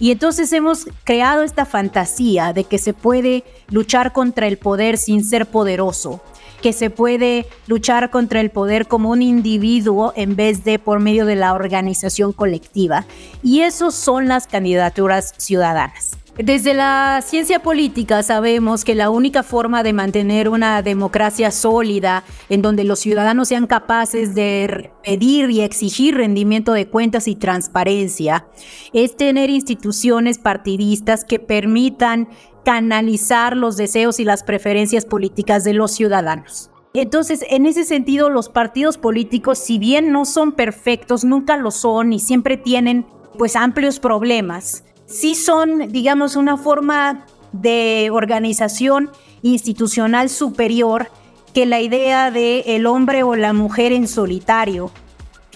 Y 0.00 0.10
entonces 0.10 0.52
hemos 0.52 0.88
creado 1.04 1.44
esta 1.44 1.66
fantasía 1.66 2.52
de 2.52 2.64
que 2.64 2.78
se 2.78 2.94
puede 2.94 3.44
luchar 3.70 4.12
contra 4.12 4.48
el 4.48 4.58
poder 4.58 4.98
sin 4.98 5.24
ser 5.24 5.46
poderoso, 5.46 6.20
que 6.62 6.72
se 6.72 6.90
puede 6.90 7.46
luchar 7.68 8.10
contra 8.10 8.40
el 8.40 8.50
poder 8.50 8.88
como 8.88 9.10
un 9.10 9.22
individuo 9.22 10.12
en 10.16 10.34
vez 10.34 10.64
de 10.64 10.80
por 10.80 10.98
medio 10.98 11.26
de 11.26 11.36
la 11.36 11.54
organización 11.54 12.32
colectiva. 12.32 13.06
Y 13.44 13.60
eso 13.60 13.92
son 13.92 14.26
las 14.26 14.48
candidaturas 14.48 15.32
ciudadanas. 15.36 16.18
Desde 16.38 16.72
la 16.72 17.20
ciencia 17.20 17.62
política 17.62 18.22
sabemos 18.22 18.84
que 18.84 18.94
la 18.94 19.10
única 19.10 19.42
forma 19.42 19.82
de 19.82 19.92
mantener 19.92 20.48
una 20.48 20.82
democracia 20.82 21.50
sólida, 21.50 22.22
en 22.48 22.62
donde 22.62 22.84
los 22.84 23.00
ciudadanos 23.00 23.48
sean 23.48 23.66
capaces 23.66 24.36
de 24.36 24.92
pedir 25.02 25.50
y 25.50 25.62
exigir 25.62 26.14
rendimiento 26.14 26.74
de 26.74 26.86
cuentas 26.86 27.26
y 27.26 27.34
transparencia, 27.34 28.46
es 28.92 29.16
tener 29.16 29.50
instituciones 29.50 30.38
partidistas 30.38 31.24
que 31.24 31.40
permitan 31.40 32.28
canalizar 32.64 33.56
los 33.56 33.76
deseos 33.76 34.20
y 34.20 34.24
las 34.24 34.44
preferencias 34.44 35.06
políticas 35.06 35.64
de 35.64 35.74
los 35.74 35.90
ciudadanos. 35.90 36.70
Entonces, 36.94 37.44
en 37.50 37.66
ese 37.66 37.82
sentido, 37.82 38.30
los 38.30 38.48
partidos 38.48 38.96
políticos, 38.96 39.58
si 39.58 39.78
bien 39.80 40.12
no 40.12 40.24
son 40.24 40.52
perfectos, 40.52 41.24
nunca 41.24 41.56
lo 41.56 41.72
son 41.72 42.12
y 42.12 42.20
siempre 42.20 42.56
tienen 42.56 43.06
pues 43.36 43.56
amplios 43.56 44.00
problemas, 44.00 44.84
sí 45.08 45.34
son, 45.34 45.90
digamos, 45.90 46.36
una 46.36 46.56
forma 46.56 47.24
de 47.52 48.10
organización 48.12 49.10
institucional 49.42 50.28
superior 50.28 51.10
que 51.54 51.66
la 51.66 51.80
idea 51.80 52.30
de 52.30 52.60
el 52.66 52.86
hombre 52.86 53.22
o 53.22 53.34
la 53.34 53.52
mujer 53.52 53.92
en 53.92 54.06
solitario, 54.06 54.92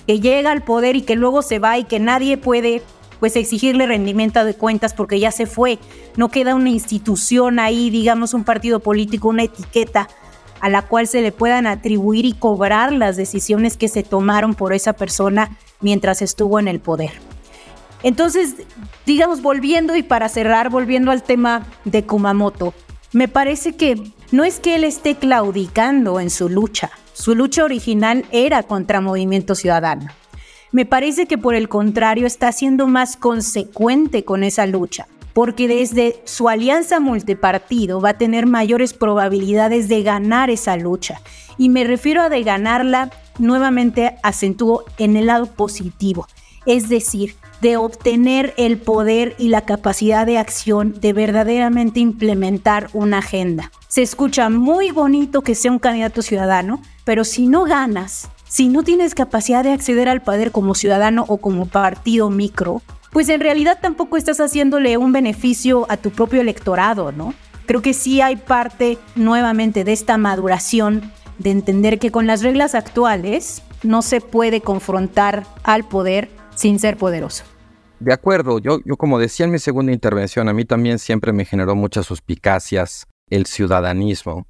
que 0.06 0.20
llega 0.20 0.50
al 0.50 0.64
poder 0.64 0.96
y 0.96 1.02
que 1.02 1.14
luego 1.14 1.42
se 1.42 1.58
va 1.58 1.78
y 1.78 1.84
que 1.84 2.00
nadie 2.00 2.38
puede 2.38 2.82
pues 3.20 3.36
exigirle 3.36 3.86
rendimiento 3.86 4.44
de 4.44 4.54
cuentas 4.54 4.94
porque 4.94 5.20
ya 5.20 5.30
se 5.30 5.46
fue. 5.46 5.78
No 6.16 6.28
queda 6.28 6.56
una 6.56 6.70
institución 6.70 7.60
ahí, 7.60 7.88
digamos 7.88 8.34
un 8.34 8.42
partido 8.42 8.80
político, 8.80 9.28
una 9.28 9.44
etiqueta 9.44 10.08
a 10.60 10.68
la 10.68 10.82
cual 10.82 11.06
se 11.06 11.22
le 11.22 11.30
puedan 11.30 11.66
atribuir 11.66 12.24
y 12.24 12.32
cobrar 12.32 12.92
las 12.92 13.16
decisiones 13.16 13.76
que 13.76 13.88
se 13.88 14.02
tomaron 14.02 14.54
por 14.54 14.72
esa 14.72 14.94
persona 14.94 15.56
mientras 15.80 16.22
estuvo 16.22 16.58
en 16.58 16.68
el 16.68 16.80
poder. 16.80 17.31
Entonces, 18.02 18.56
digamos, 19.06 19.42
volviendo 19.42 19.96
y 19.96 20.02
para 20.02 20.28
cerrar, 20.28 20.70
volviendo 20.70 21.10
al 21.10 21.22
tema 21.22 21.66
de 21.84 22.04
Kumamoto, 22.04 22.74
me 23.12 23.28
parece 23.28 23.76
que 23.76 24.00
no 24.30 24.44
es 24.44 24.58
que 24.60 24.74
él 24.74 24.84
esté 24.84 25.16
claudicando 25.16 26.18
en 26.18 26.30
su 26.30 26.48
lucha. 26.48 26.90
Su 27.12 27.34
lucha 27.34 27.64
original 27.64 28.24
era 28.32 28.62
contra 28.62 29.00
Movimiento 29.00 29.54
Ciudadano. 29.54 30.06
Me 30.72 30.86
parece 30.86 31.26
que 31.26 31.36
por 31.36 31.54
el 31.54 31.68
contrario 31.68 32.26
está 32.26 32.50
siendo 32.50 32.86
más 32.86 33.18
consecuente 33.18 34.24
con 34.24 34.42
esa 34.42 34.64
lucha, 34.64 35.06
porque 35.34 35.68
desde 35.68 36.22
su 36.24 36.48
alianza 36.48 36.98
multipartido 36.98 38.00
va 38.00 38.10
a 38.10 38.18
tener 38.18 38.46
mayores 38.46 38.94
probabilidades 38.94 39.88
de 39.88 40.02
ganar 40.02 40.48
esa 40.48 40.78
lucha. 40.78 41.20
Y 41.58 41.68
me 41.68 41.84
refiero 41.84 42.22
a 42.22 42.30
de 42.30 42.42
ganarla, 42.42 43.10
nuevamente 43.38 44.16
acentúo 44.22 44.84
en 44.96 45.16
el 45.16 45.26
lado 45.26 45.46
positivo, 45.46 46.26
es 46.64 46.88
decir, 46.88 47.36
de 47.62 47.76
obtener 47.76 48.54
el 48.56 48.76
poder 48.76 49.36
y 49.38 49.48
la 49.48 49.60
capacidad 49.60 50.26
de 50.26 50.36
acción 50.36 51.00
de 51.00 51.12
verdaderamente 51.12 52.00
implementar 52.00 52.90
una 52.92 53.18
agenda. 53.18 53.70
Se 53.86 54.02
escucha 54.02 54.50
muy 54.50 54.90
bonito 54.90 55.42
que 55.42 55.54
sea 55.54 55.70
un 55.70 55.78
candidato 55.78 56.22
ciudadano, 56.22 56.82
pero 57.04 57.22
si 57.22 57.46
no 57.46 57.62
ganas, 57.62 58.28
si 58.48 58.68
no 58.68 58.82
tienes 58.82 59.14
capacidad 59.14 59.62
de 59.62 59.70
acceder 59.70 60.08
al 60.08 60.22
poder 60.22 60.50
como 60.50 60.74
ciudadano 60.74 61.24
o 61.28 61.36
como 61.36 61.66
partido 61.66 62.30
micro, 62.30 62.82
pues 63.12 63.28
en 63.28 63.40
realidad 63.40 63.78
tampoco 63.80 64.16
estás 64.16 64.40
haciéndole 64.40 64.96
un 64.96 65.12
beneficio 65.12 65.86
a 65.88 65.96
tu 65.96 66.10
propio 66.10 66.40
electorado, 66.40 67.12
¿no? 67.12 67.32
Creo 67.66 67.80
que 67.80 67.94
sí 67.94 68.20
hay 68.20 68.34
parte 68.34 68.98
nuevamente 69.14 69.84
de 69.84 69.92
esta 69.92 70.18
maduración 70.18 71.12
de 71.38 71.52
entender 71.52 72.00
que 72.00 72.10
con 72.10 72.26
las 72.26 72.42
reglas 72.42 72.74
actuales 72.74 73.62
no 73.84 74.02
se 74.02 74.20
puede 74.20 74.62
confrontar 74.62 75.46
al 75.62 75.84
poder 75.84 76.28
sin 76.56 76.80
ser 76.80 76.96
poderoso. 76.96 77.44
De 78.02 78.12
acuerdo, 78.12 78.58
yo, 78.58 78.80
yo 78.84 78.96
como 78.96 79.20
decía 79.20 79.46
en 79.46 79.52
mi 79.52 79.60
segunda 79.60 79.92
intervención, 79.92 80.48
a 80.48 80.52
mí 80.52 80.64
también 80.64 80.98
siempre 80.98 81.32
me 81.32 81.44
generó 81.44 81.76
muchas 81.76 82.04
suspicacias 82.04 83.06
el 83.30 83.46
ciudadanismo, 83.46 84.48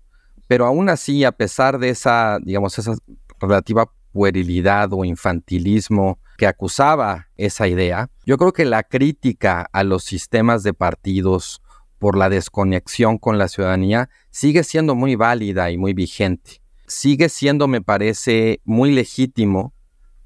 pero 0.49 0.65
aún 0.65 0.89
así, 0.89 1.23
a 1.25 1.33
pesar 1.33 1.79
de 1.79 1.91
esa, 1.91 2.39
digamos, 2.43 2.79
esa 2.79 2.95
relativa 3.39 3.93
puerilidad 4.11 4.95
o 4.95 5.05
infantilismo 5.05 6.19
que 6.39 6.47
acusaba 6.47 7.29
esa 7.37 7.69
idea, 7.69 8.09
yo 8.25 8.39
creo 8.39 8.55
que 8.55 8.65
la 8.65 8.85
crítica 8.85 9.69
a 9.71 9.85
los 9.85 10.03
sistemas 10.05 10.63
de 10.63 10.73
partidos 10.73 11.61
por 11.99 12.17
la 12.17 12.31
desconexión 12.31 13.19
con 13.19 13.37
la 13.37 13.49
ciudadanía 13.49 14.09
sigue 14.31 14.65
siendo 14.65 14.95
muy 14.95 15.15
válida 15.15 15.71
y 15.71 15.77
muy 15.77 15.93
vigente. 15.93 16.63
Sigue 16.87 17.29
siendo, 17.29 17.69
me 17.69 17.83
parece, 17.83 18.63
muy 18.65 18.93
legítimo 18.93 19.75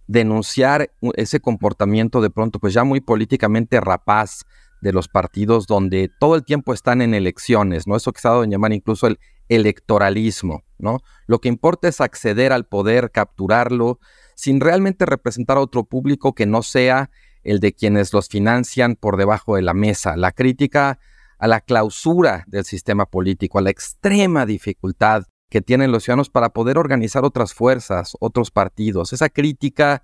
denunciar 0.06 0.90
ese 1.14 1.40
comportamiento 1.40 2.20
de 2.20 2.30
pronto 2.30 2.58
pues 2.58 2.74
ya 2.74 2.84
muy 2.84 3.00
políticamente 3.00 3.80
rapaz 3.80 4.44
de 4.80 4.92
los 4.92 5.08
partidos 5.08 5.66
donde 5.66 6.10
todo 6.20 6.36
el 6.36 6.44
tiempo 6.44 6.72
están 6.72 7.02
en 7.02 7.14
elecciones, 7.14 7.86
¿no? 7.86 7.96
Eso 7.96 8.12
que 8.12 8.20
se 8.20 8.28
ha 8.28 8.32
dado 8.32 8.44
en 8.44 8.50
llamar 8.50 8.72
incluso 8.72 9.06
el 9.06 9.18
electoralismo, 9.48 10.64
¿no? 10.78 11.00
Lo 11.26 11.40
que 11.40 11.48
importa 11.48 11.88
es 11.88 12.00
acceder 12.00 12.52
al 12.52 12.66
poder, 12.66 13.10
capturarlo, 13.10 13.98
sin 14.34 14.60
realmente 14.60 15.06
representar 15.06 15.56
a 15.56 15.60
otro 15.60 15.84
público 15.84 16.34
que 16.34 16.46
no 16.46 16.62
sea 16.62 17.10
el 17.42 17.60
de 17.60 17.72
quienes 17.72 18.12
los 18.12 18.28
financian 18.28 18.96
por 18.96 19.16
debajo 19.16 19.56
de 19.56 19.62
la 19.62 19.72
mesa. 19.72 20.16
La 20.16 20.32
crítica 20.32 20.98
a 21.38 21.46
la 21.46 21.60
clausura 21.60 22.44
del 22.46 22.64
sistema 22.64 23.06
político, 23.06 23.58
a 23.58 23.62
la 23.62 23.70
extrema 23.70 24.46
dificultad 24.46 25.24
que 25.48 25.62
tienen 25.62 25.92
los 25.92 26.04
ciudadanos 26.04 26.30
para 26.30 26.50
poder 26.50 26.78
organizar 26.78 27.24
otras 27.24 27.54
fuerzas, 27.54 28.16
otros 28.20 28.50
partidos, 28.50 29.12
esa 29.12 29.28
crítica 29.28 30.02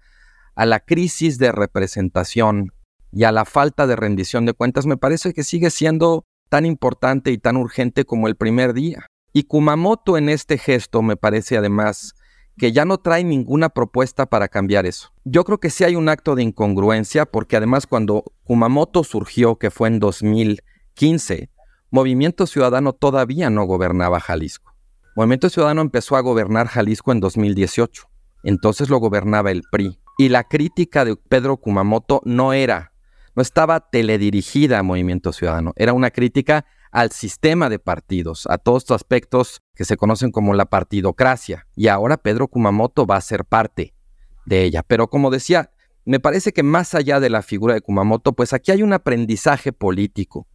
a 0.55 0.67
la 0.67 0.81
crisis 0.81 1.39
de 1.39 1.53
representación 1.53 2.73
y 3.11 3.25
a 3.25 3.33
la 3.33 3.45
falta 3.45 3.87
de 3.87 3.97
rendición 3.97 4.47
de 4.47 4.55
cuentas 4.55 4.87
me 4.87 4.97
parece 4.97 5.33
que 5.33 5.45
sigue 5.45 5.71
siendo 5.71 6.25
tan 6.49 6.67
importante 6.67 7.31
y 7.31 7.39
tan 7.39 7.57
urgente 7.57 8.05
como 8.05 8.29
el 8.29 8.37
primer 8.37 8.75
día. 8.75 9.07
Y 9.33 9.45
Kumamoto 9.45 10.19
en 10.19 10.29
este 10.29 10.59
gesto 10.59 11.03
me 11.03 11.17
parece 11.17 11.57
además 11.57 12.15
que 12.59 12.73
ya 12.73 12.85
no 12.85 12.99
trae 12.99 13.25
ninguna 13.25 13.71
propuesta 13.71 14.27
para 14.27 14.49
cambiar 14.49 14.85
eso. 14.85 15.13
Yo 15.25 15.45
creo 15.45 15.59
que 15.59 15.71
sí 15.71 15.85
hay 15.85 15.97
un 15.97 16.09
acto 16.09 16.35
de 16.35 16.43
incongruencia 16.43 17.25
porque 17.25 17.57
además 17.57 17.87
cuando 17.87 18.25
Kumamoto 18.45 19.05
surgió, 19.05 19.57
que 19.57 19.71
fue 19.71 19.89
en 19.89 19.99
2015, 19.99 21.51
Movimiento 21.91 22.47
Ciudadano 22.47 22.93
todavía 22.93 23.51
no 23.51 23.65
gobernaba 23.65 24.21
Jalisco. 24.21 24.72
Movimiento 25.15 25.51
Ciudadano 25.51 25.83
empezó 25.83 26.17
a 26.17 26.21
gobernar 26.21 26.69
Jalisco 26.69 27.13
en 27.13 27.21
2018. 27.21 28.09
Entonces 28.45 28.89
lo 28.89 28.99
gobernaba 28.99 29.51
el 29.51 29.63
PRI. 29.71 29.99
Y 30.17 30.31
la 30.31 30.45
crítica 30.45 31.05
de 31.05 31.17
Pedro 31.17 31.59
Kumamoto 31.59 32.23
no 32.25 32.55
era, 32.55 32.93
no 33.35 33.43
estaba 33.43 33.81
teledirigida 33.81 34.79
a 34.79 34.83
Movimiento 34.83 35.33
Ciudadano, 35.33 35.73
era 35.77 35.93
una 35.93 36.11
crítica 36.11 36.67
al 36.93 37.11
sistema 37.11 37.71
de 37.71 37.79
partidos, 37.79 38.47
a 38.49 38.59
todos 38.59 38.83
estos 38.83 38.97
aspectos 38.97 39.61
que 39.75 39.87
se 39.87 39.97
conocen 39.97 40.31
como 40.31 40.55
la 40.55 40.67
partidocracia. 40.67 41.67
Y 41.75 41.89
ahora 41.89 42.19
Pedro 42.19 42.49
Kumamoto 42.49 43.07
va 43.07 43.17
a 43.17 43.23
ser 43.23 43.45
parte 43.45 43.95
de 44.45 44.65
ella. 44.65 44.83
Pero 44.83 45.09
como 45.09 45.31
decía, 45.31 45.71
me 46.05 46.21
parece 46.21 46.53
que 46.53 46.63
más 46.63 46.95
allá 46.95 47.21
de 47.21 47.31
la 47.31 47.43
figura 47.43 47.75
de 47.75 47.81
Kumamoto, 47.81 48.35
pues 48.35 48.53
aquí 48.53 48.73
hay 48.73 48.83
un 48.83 48.93
aprendizaje 48.93 49.73
político 49.73 50.47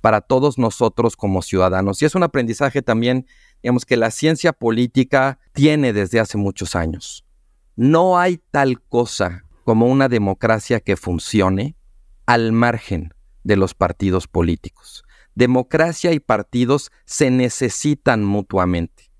para 0.00 0.20
todos 0.20 0.58
nosotros 0.58 1.16
como 1.16 1.42
ciudadanos. 1.42 2.00
Y 2.02 2.04
es 2.04 2.14
un 2.14 2.22
aprendizaje 2.22 2.82
también, 2.82 3.26
digamos, 3.66 3.84
que 3.84 3.96
la 3.96 4.10
ciencia 4.10 4.52
política 4.52 5.38
tiene 5.52 5.92
desde 5.92 6.20
hace 6.20 6.38
muchos 6.38 6.74
años. 6.74 7.24
No 7.74 8.18
hay 8.18 8.40
tal 8.50 8.80
cosa 8.80 9.44
como 9.64 9.86
una 9.86 10.08
democracia 10.08 10.80
que 10.80 10.96
funcione 10.96 11.76
al 12.26 12.52
margen 12.52 13.12
de 13.44 13.56
los 13.56 13.74
partidos 13.74 14.26
políticos 14.26 15.06
democracia 15.36 16.12
y 16.12 16.18
partidos 16.18 16.90
se 17.04 17.30
necesitan 17.30 18.24
mutuamente. 18.24 19.12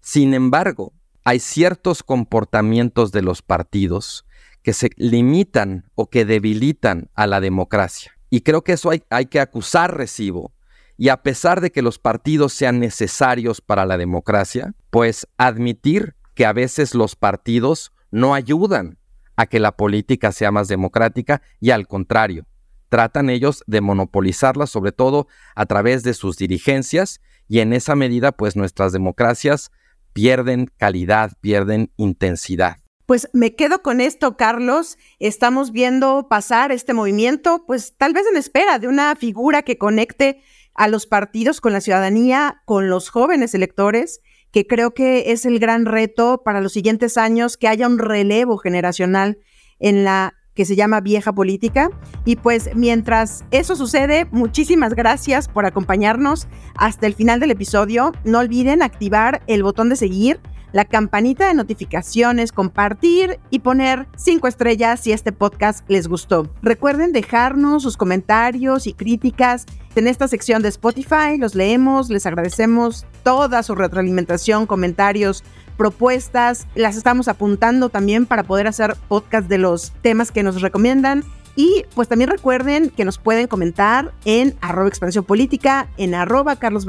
Sin 0.00 0.34
embargo, 0.34 0.92
hay 1.22 1.38
ciertos 1.38 2.02
comportamientos 2.02 3.12
de 3.12 3.22
los 3.22 3.42
partidos 3.42 4.26
que 4.62 4.72
se 4.72 4.90
limitan 4.96 5.88
o 5.94 6.10
que 6.10 6.24
debilitan 6.24 7.10
a 7.14 7.26
la 7.26 7.40
democracia. 7.40 8.18
Y 8.30 8.40
creo 8.40 8.64
que 8.64 8.72
eso 8.72 8.90
hay, 8.90 9.02
hay, 9.10 9.26
que 9.26 9.38
acusar 9.38 9.96
recibo. 9.96 10.52
Y 11.00 11.08
a 11.08 11.22
pesar 11.22 11.62
de 11.62 11.72
que 11.72 11.80
los 11.80 11.98
partidos 11.98 12.52
sean 12.52 12.78
necesarios 12.78 13.62
para 13.62 13.86
la 13.86 13.96
democracia, 13.96 14.74
pues 14.90 15.26
admitir 15.38 16.14
que 16.34 16.44
a 16.44 16.52
veces 16.52 16.94
los 16.94 17.16
partidos 17.16 17.90
no 18.10 18.34
ayudan 18.34 18.98
a 19.34 19.46
que 19.46 19.60
la 19.60 19.78
política 19.78 20.30
sea 20.30 20.50
más 20.50 20.68
democrática 20.68 21.40
y 21.58 21.70
al 21.70 21.86
contrario, 21.86 22.44
tratan 22.90 23.30
ellos 23.30 23.64
de 23.66 23.80
monopolizarla, 23.80 24.66
sobre 24.66 24.92
todo 24.92 25.26
a 25.54 25.64
través 25.64 26.02
de 26.02 26.12
sus 26.12 26.36
dirigencias, 26.36 27.22
y 27.48 27.60
en 27.60 27.72
esa 27.72 27.96
medida, 27.96 28.30
pues 28.32 28.54
nuestras 28.54 28.92
democracias 28.92 29.70
pierden 30.12 30.70
calidad, 30.76 31.32
pierden 31.40 31.92
intensidad. 31.96 32.76
Pues 33.06 33.28
me 33.32 33.56
quedo 33.56 33.82
con 33.82 34.02
esto, 34.02 34.36
Carlos. 34.36 34.98
Estamos 35.18 35.72
viendo 35.72 36.28
pasar 36.28 36.72
este 36.72 36.92
movimiento, 36.92 37.64
pues 37.66 37.96
tal 37.96 38.12
vez 38.12 38.24
en 38.30 38.36
espera 38.36 38.78
de 38.78 38.86
una 38.86 39.16
figura 39.16 39.62
que 39.62 39.78
conecte 39.78 40.42
a 40.80 40.88
los 40.88 41.06
partidos 41.06 41.60
con 41.60 41.74
la 41.74 41.82
ciudadanía, 41.82 42.62
con 42.64 42.88
los 42.88 43.10
jóvenes 43.10 43.54
electores, 43.54 44.22
que 44.50 44.66
creo 44.66 44.94
que 44.94 45.30
es 45.30 45.44
el 45.44 45.58
gran 45.58 45.84
reto 45.84 46.40
para 46.42 46.62
los 46.62 46.72
siguientes 46.72 47.18
años, 47.18 47.58
que 47.58 47.68
haya 47.68 47.86
un 47.86 47.98
relevo 47.98 48.56
generacional 48.56 49.36
en 49.78 50.04
la 50.04 50.32
que 50.54 50.64
se 50.64 50.76
llama 50.76 51.02
Vieja 51.02 51.34
Política. 51.34 51.90
Y 52.24 52.36
pues 52.36 52.70
mientras 52.74 53.44
eso 53.50 53.76
sucede, 53.76 54.26
muchísimas 54.30 54.94
gracias 54.94 55.48
por 55.48 55.66
acompañarnos 55.66 56.48
hasta 56.76 57.06
el 57.06 57.14
final 57.14 57.40
del 57.40 57.50
episodio. 57.50 58.12
No 58.24 58.38
olviden 58.38 58.80
activar 58.80 59.42
el 59.48 59.62
botón 59.62 59.90
de 59.90 59.96
seguir, 59.96 60.40
la 60.72 60.86
campanita 60.86 61.46
de 61.48 61.54
notificaciones, 61.54 62.52
compartir 62.52 63.38
y 63.50 63.58
poner 63.58 64.08
cinco 64.16 64.48
estrellas 64.48 65.00
si 65.00 65.12
este 65.12 65.32
podcast 65.32 65.84
les 65.90 66.08
gustó. 66.08 66.54
Recuerden 66.62 67.12
dejarnos 67.12 67.82
sus 67.82 67.98
comentarios 67.98 68.86
y 68.86 68.94
críticas 68.94 69.66
en 69.96 70.06
esta 70.06 70.28
sección 70.28 70.62
de 70.62 70.68
Spotify. 70.68 71.36
Los 71.38 71.54
leemos, 71.54 72.10
les 72.10 72.26
agradecemos 72.26 73.06
toda 73.22 73.62
su 73.62 73.74
retroalimentación, 73.74 74.66
comentarios, 74.66 75.44
propuestas, 75.76 76.66
las 76.74 76.96
estamos 76.96 77.28
apuntando 77.28 77.88
también 77.88 78.26
para 78.26 78.42
poder 78.42 78.66
hacer 78.66 78.96
podcast 79.08 79.48
de 79.48 79.58
los 79.58 79.92
temas 80.02 80.30
que 80.30 80.42
nos 80.42 80.60
recomiendan. 80.60 81.24
Y 81.56 81.84
pues 81.94 82.06
también 82.06 82.30
recuerden 82.30 82.90
que 82.90 83.04
nos 83.04 83.18
pueden 83.18 83.46
comentar 83.46 84.12
en 84.24 84.54
arroba 84.60 84.88
expansión 84.88 85.24
política, 85.24 85.88
en 85.96 86.14
arroba 86.14 86.56
Carlos 86.56 86.86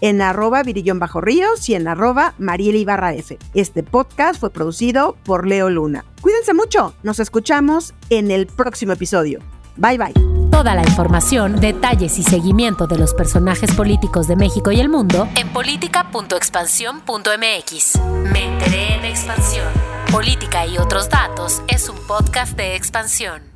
en 0.00 0.22
arroba 0.22 0.62
Virillón 0.62 0.98
Bajo 0.98 1.20
Ríos 1.20 1.68
y 1.68 1.74
en 1.74 1.86
arroba 1.86 2.34
Ibarra 2.38 3.14
F. 3.14 3.38
Este 3.54 3.82
podcast 3.82 4.40
fue 4.40 4.50
producido 4.50 5.16
por 5.24 5.46
Leo 5.46 5.68
Luna. 5.68 6.04
Cuídense 6.22 6.54
mucho, 6.54 6.94
nos 7.02 7.20
escuchamos 7.20 7.94
en 8.08 8.30
el 8.30 8.46
próximo 8.46 8.92
episodio. 8.92 9.40
Bye 9.76 9.98
bye. 9.98 10.14
Toda 10.50 10.74
la 10.74 10.82
información, 10.82 11.60
detalles 11.60 12.18
y 12.18 12.22
seguimiento 12.22 12.86
de 12.86 12.98
los 12.98 13.12
personajes 13.14 13.74
políticos 13.74 14.28
de 14.28 14.36
México 14.36 14.70
y 14.72 14.80
el 14.80 14.88
mundo 14.88 15.28
en 15.36 15.48
política.expansión.mx. 15.48 18.00
Me 18.32 18.44
enteré 18.44 18.94
en 18.94 19.04
expansión. 19.04 19.66
Política 20.10 20.66
y 20.66 20.78
otros 20.78 21.08
datos 21.08 21.62
es 21.68 21.88
un 21.88 21.96
podcast 22.06 22.56
de 22.56 22.74
expansión. 22.76 23.49